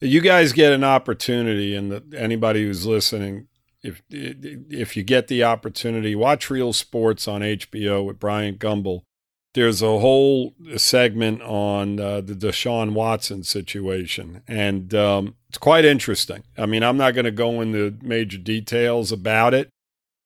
you 0.00 0.20
guys 0.20 0.52
get 0.52 0.72
an 0.72 0.82
opportunity, 0.84 1.74
and 1.76 1.90
the, 1.92 2.02
anybody 2.18 2.64
who's 2.64 2.84
listening, 2.84 3.46
if 3.82 4.02
if 4.10 4.96
you 4.96 5.04
get 5.04 5.28
the 5.28 5.44
opportunity, 5.44 6.14
watch 6.16 6.50
Real 6.50 6.72
Sports 6.72 7.28
on 7.28 7.40
HBO 7.42 8.04
with 8.04 8.18
Brian 8.18 8.56
Gumbel. 8.56 9.02
There's 9.56 9.80
a 9.80 10.00
whole 10.00 10.52
segment 10.76 11.40
on 11.40 11.98
uh, 11.98 12.20
the 12.20 12.34
Deshaun 12.34 12.92
Watson 12.92 13.42
situation, 13.42 14.42
and 14.46 14.94
um, 14.94 15.34
it's 15.48 15.56
quite 15.56 15.86
interesting. 15.86 16.42
I 16.58 16.66
mean, 16.66 16.82
I'm 16.82 16.98
not 16.98 17.14
going 17.14 17.24
to 17.24 17.30
go 17.30 17.62
into 17.62 17.96
major 18.02 18.36
details 18.36 19.12
about 19.12 19.54
it, 19.54 19.70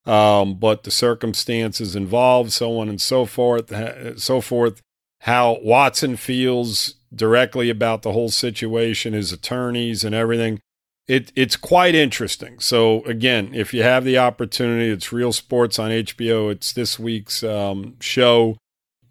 um, 0.05 0.55
but 0.55 0.83
the 0.83 0.91
circumstances 0.91 1.95
involved, 1.95 2.51
so 2.51 2.81
on 2.81 2.89
and 2.89 3.01
so 3.01 3.25
forth, 3.25 3.73
so 4.19 4.41
forth. 4.41 4.83
How 5.21 5.61
Watson 5.63 6.17
feels 6.17 6.97
directly 7.15 7.71
about 7.71 8.03
the 8.03 8.11
whole 8.11 8.31
situation, 8.31 9.13
his 9.13 9.33
attorneys 9.33 10.03
and 10.03 10.13
everything. 10.13 10.59
It, 11.07 11.31
it's 11.37 11.55
quite 11.55 11.95
interesting. 11.95 12.59
So 12.59 13.05
again, 13.05 13.55
if 13.55 13.73
you 13.73 13.85
have 13.85 14.05
the 14.05 14.19
opportunity, 14.19 14.91
it's 14.91 15.13
Real 15.13 15.33
Sports 15.33 15.79
on 15.79 15.93
HBO. 15.93 16.51
It's 16.51 16.73
this 16.73 16.99
week's 16.99 17.45
um, 17.45 17.95
show, 18.01 18.57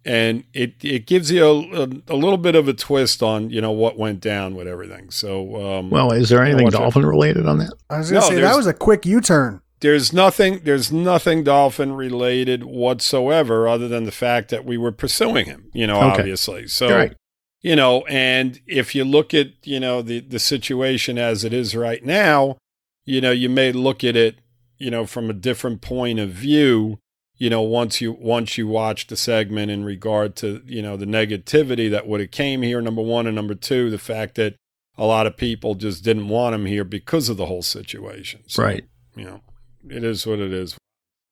and 0.06 0.44
it 0.54 0.74
it 0.84 1.06
gives 1.08 1.30
you 1.32 1.44
a, 1.46 1.84
a, 1.84 1.90
a 2.10 2.16
little 2.16 2.38
bit 2.38 2.56
of 2.56 2.68
a 2.68 2.74
twist 2.74 3.22
on 3.22 3.50
you 3.50 3.62
know 3.62 3.72
what 3.72 3.98
went 3.98 4.22
down 4.22 4.56
with 4.56 4.68
everything. 4.68 5.12
So 5.12 5.56
um, 5.80 5.90
Well, 5.90 6.12
is 6.12 6.30
there 6.30 6.42
anything 6.44 6.66
watch 6.66 6.74
it. 6.74 6.78
dolphin 6.78 7.06
related 7.06 7.46
on 7.48 7.58
that? 7.60 7.74
I 7.90 7.98
was 8.00 8.10
going 8.12 8.22
to 8.24 8.30
No, 8.30 8.36
say 8.36 8.42
that 8.42 8.56
was 8.56 8.68
a 8.68 8.74
quick 8.74 9.06
U-turn. 9.06 9.62
there's 9.82 10.12
nothing 10.14 10.62
there's 10.64 10.92
nothing 10.92 11.44
dolphin 11.44 11.94
related 11.94 12.64
whatsoever 12.64 13.68
other 13.68 13.88
than 13.88 14.04
the 14.06 14.12
fact 14.12 14.50
that 14.50 14.66
we 14.66 14.78
were 14.78 14.92
pursuing 14.92 15.46
him 15.46 15.70
you 15.74 15.88
know 15.88 15.98
Okay. 15.98 16.20
obviously 16.22 16.68
so 16.68 16.94
Right. 16.94 17.14
you 17.62 17.76
know 17.76 18.06
and 18.08 18.60
if 18.68 18.94
you 18.96 19.06
look 19.06 19.34
at 19.34 19.48
you 19.64 19.80
know 19.80 20.02
the 20.02 20.20
the 20.22 20.40
situation 20.40 21.18
as 21.18 21.44
it 21.44 21.54
is 21.54 21.76
right 21.76 22.04
now 22.04 22.58
you 23.06 23.22
know 23.22 23.32
you 23.32 23.50
may 23.50 23.72
look 23.72 24.04
at 24.04 24.16
it 24.18 24.36
you 24.78 24.90
know 24.92 25.06
from 25.06 25.30
a 25.30 25.34
different 25.34 25.82
point 25.82 26.20
of 26.20 26.30
view 26.30 27.00
you 27.40 27.50
know 27.50 27.62
once 27.62 28.00
you 28.02 28.12
once 28.12 28.58
you 28.58 28.68
watch 28.68 29.08
the 29.08 29.16
segment 29.16 29.72
in 29.72 29.84
regard 29.84 30.36
to 30.36 30.62
you 30.66 30.82
know 30.82 30.96
the 30.98 31.06
negativity 31.06 31.90
that 31.90 32.06
would 32.08 32.20
have 32.20 32.32
came 32.32 32.62
here 32.62 32.82
number 32.82 33.02
one 33.02 33.26
and 33.26 33.36
number 33.36 33.56
two 33.56 33.90
the 33.90 33.98
fact 33.98 34.36
that 34.36 34.56
a 34.98 35.06
lot 35.06 35.26
of 35.26 35.38
people 35.38 35.74
just 35.76 36.04
didn't 36.04 36.28
want 36.28 36.54
him 36.54 36.66
here 36.66 36.84
because 36.84 37.30
of 37.30 37.38
the 37.38 37.46
whole 37.48 37.62
situation 37.64 38.42
So, 38.48 38.64
Right. 38.64 38.84
you 39.16 39.24
know 39.26 39.42
it 39.90 40.04
is 40.04 40.28
what 40.28 40.40
it 40.40 40.52
is 40.54 40.78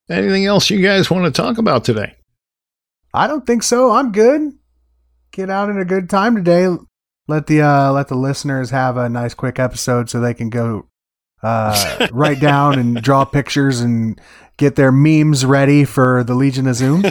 Anything 0.10 0.46
else 0.46 0.70
you 0.70 0.82
guys 0.82 1.12
want 1.12 1.26
to 1.26 1.32
talk 1.42 1.58
about 1.58 1.84
today? 1.84 2.16
I 3.14 3.28
don't 3.28 3.46
think 3.46 3.62
so. 3.62 3.92
I'm 3.92 4.14
good. 4.14 4.54
Get 5.34 5.50
out 5.50 5.70
in 5.70 5.78
a 5.78 5.84
good 5.84 6.10
time 6.10 6.34
today. 6.38 6.66
Let 7.28 7.48
the 7.48 7.62
uh, 7.62 7.92
let 7.92 8.08
the 8.08 8.16
listeners 8.16 8.70
have 8.70 8.96
a 8.96 9.10
nice 9.10 9.34
quick 9.34 9.60
episode 9.60 10.10
so 10.10 10.22
they 10.22 10.34
can 10.34 10.50
go 10.50 10.88
uh, 11.44 12.08
write 12.12 12.40
down 12.40 12.80
and 12.80 13.02
draw 13.02 13.26
pictures 13.26 13.80
and 13.82 14.20
get 14.58 14.76
their 14.76 14.92
memes 14.92 15.46
ready 15.46 15.86
for 15.86 16.24
the 16.24 16.34
Legion 16.34 16.68
of 16.68 16.76
Zoom. 16.76 17.04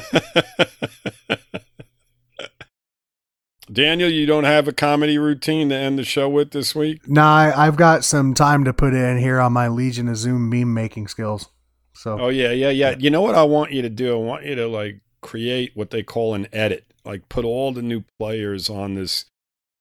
Daniel, 3.73 4.09
you 4.09 4.27
don't 4.27 4.45
have 4.45 4.69
a 4.69 4.73
comedy 4.73 5.19
routine 5.19 5.69
to 5.71 5.75
end 5.75 5.99
the 5.99 6.05
show 6.05 6.29
with 6.29 6.53
this 6.53 6.75
week? 6.75 7.09
nah, 7.09 7.37
I, 7.37 7.67
I've 7.67 7.77
got 7.77 8.05
some 8.05 8.33
time 8.33 8.65
to 8.65 8.73
put 8.73 8.95
in 8.95 9.19
here 9.19 9.41
on 9.41 9.53
my 9.53 9.69
Legion 9.69 10.09
of 10.09 10.17
Zoom 10.17 10.49
meme 10.49 10.73
making 10.73 11.09
skills. 11.09 11.49
So 11.93 12.21
Oh 12.21 12.29
yeah, 12.29 12.53
yeah, 12.53 12.71
yeah. 12.71 12.95
You 12.99 13.11
know 13.11 13.23
what 13.23 13.35
I 13.35 13.43
want 13.43 13.73
you 13.73 13.83
to 13.83 13.91
do? 13.91 14.15
I 14.15 14.19
want 14.19 14.45
you 14.45 14.55
to 14.55 14.69
like 14.69 15.01
create 15.21 15.73
what 15.75 15.91
they 15.91 16.03
call 16.03 16.35
an 16.35 16.47
edit. 16.53 16.85
Like 17.05 17.29
put 17.29 17.45
all 17.45 17.73
the 17.73 17.83
new 17.83 18.05
players 18.19 18.71
on 18.71 18.95
this, 18.95 19.25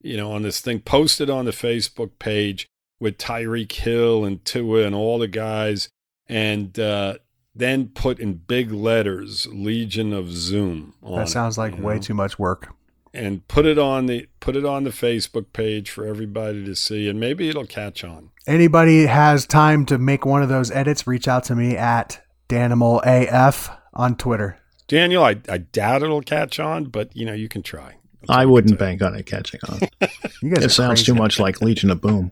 you 0.02 0.18
know, 0.18 0.32
on 0.32 0.42
this 0.42 0.62
thing, 0.62 0.80
post 0.80 1.22
it 1.22 1.30
on 1.30 1.46
the 1.46 1.52
Facebook 1.52 2.12
page 2.18 2.68
with 3.06 3.20
Tyreek 3.20 3.72
Hill 3.72 4.26
and 4.26 4.44
Tua 4.44 4.84
and 4.84 4.96
all 4.96 5.20
the 5.20 5.28
guys, 5.28 5.90
and 6.28 6.78
uh, 6.80 7.20
then 7.54 7.90
put 7.90 8.20
in 8.20 8.34
big 8.34 8.72
letters 8.72 9.46
Legion 9.52 10.12
of 10.12 10.32
Zoom 10.32 10.96
on 11.04 11.20
that 11.20 11.30
sounds 11.30 11.56
it, 11.56 11.62
like 11.62 11.80
way 11.80 11.96
know? 11.96 12.02
too 12.02 12.16
much 12.16 12.40
work. 12.40 12.74
and 13.14 13.48
put 13.48 13.68
it 13.68 13.78
on 13.78 14.08
the 14.08 14.28
put 14.40 14.56
it 14.56 14.66
on 14.66 14.86
the 14.86 14.90
Facebook 14.90 15.54
page 15.54 15.92
for 15.92 16.04
everybody 16.04 16.66
to 16.66 16.76
see, 16.76 17.08
and 17.08 17.20
maybe 17.20 17.48
it'll 17.48 17.68
catch 17.68 18.04
on. 18.04 18.32
Anybody 18.48 19.06
has 19.06 19.46
time 19.46 19.86
to 19.86 20.00
make 20.00 20.26
one 20.26 20.42
of 20.42 20.50
those 20.50 20.72
edits, 20.72 21.06
reach 21.06 21.28
out 21.28 21.44
to 21.44 21.56
me 21.56 21.78
at 21.78 22.24
DanimalAF 22.50 23.78
on 23.94 24.16
Twitter. 24.16 24.58
Daniel, 24.88 25.24
I, 25.24 25.36
I 25.48 25.60
doubt 25.60 26.02
it'll 26.02 26.22
catch 26.24 26.60
on, 26.60 26.86
but 26.86 27.16
you 27.16 27.24
know 27.24 27.34
you 27.34 27.50
can 27.50 27.62
try. 27.62 27.98
That's 28.22 28.40
I 28.40 28.46
wouldn't 28.46 28.80
bank 28.80 29.04
on 29.04 29.14
it 29.14 29.28
catching 29.28 29.60
on. 29.70 29.80
You 30.42 30.54
guys 30.54 30.66
it 30.66 30.70
sounds 30.70 31.00
crazy. 31.00 31.06
too 31.06 31.16
much 31.16 31.40
like 31.40 31.62
Legion 31.62 31.90
of 31.92 32.02
Boom. 32.02 32.32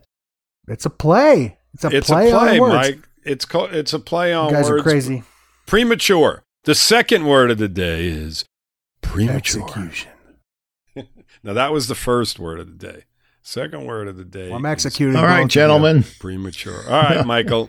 It's 0.68 0.86
a 0.86 0.90
play. 0.90 1.58
It's 1.74 1.84
a 1.84 1.88
It's 1.96 2.08
play, 2.08 2.30
a 2.30 2.38
play, 2.38 2.58
on 2.58 2.60
words. 2.60 2.74
Mike. 2.74 3.08
It's 3.24 3.44
called. 3.44 3.72
It's 3.74 3.92
a 3.92 3.98
play 3.98 4.32
on 4.32 4.46
words. 4.46 4.52
You 4.52 4.56
guys 4.62 4.70
words. 4.70 4.80
are 4.80 4.82
crazy. 4.90 5.22
Premature. 5.66 6.42
The 6.64 6.74
second 6.74 7.26
word 7.26 7.50
of 7.50 7.58
the 7.58 7.68
day 7.68 8.06
is 8.06 8.44
premature. 9.02 9.62
Execution. 9.62 10.10
Now 11.42 11.52
that 11.52 11.72
was 11.72 11.88
the 11.88 11.94
first 11.94 12.38
word 12.38 12.58
of 12.58 12.66
the 12.78 12.86
day. 12.92 13.02
Second 13.42 13.84
word 13.84 14.08
of 14.08 14.16
the 14.16 14.24
day. 14.24 14.48
Well, 14.48 14.56
I'm 14.56 14.64
is 14.64 14.72
executing. 14.72 15.14
All 15.16 15.22
both 15.22 15.28
right, 15.28 15.38
of 15.40 15.44
you. 15.44 15.48
gentlemen. 15.48 16.04
Premature. 16.18 16.84
All 16.88 17.02
right, 17.02 17.26
Michael. 17.26 17.68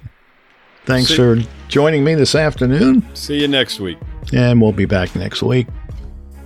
Thanks 0.86 1.10
See- 1.10 1.18
for 1.18 1.38
joining 1.68 2.06
me 2.06 2.16
this 2.16 2.36
afternoon, 2.36 3.06
See 3.16 3.42
you 3.42 3.50
next 3.50 3.82
week. 3.82 3.98
and 4.32 4.62
we'll 4.62 4.72
be 4.72 4.86
back 4.86 5.14
next 5.18 5.44
week. 5.44 5.68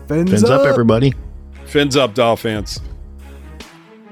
Fins, 0.08 0.32
Fins 0.32 0.44
up, 0.46 0.66
everybody. 0.66 1.14
Fins 1.66 1.96
up, 1.96 2.16
Dolphins. 2.16 2.80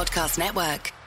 Podcast 0.00 0.38
Network. 0.38 0.99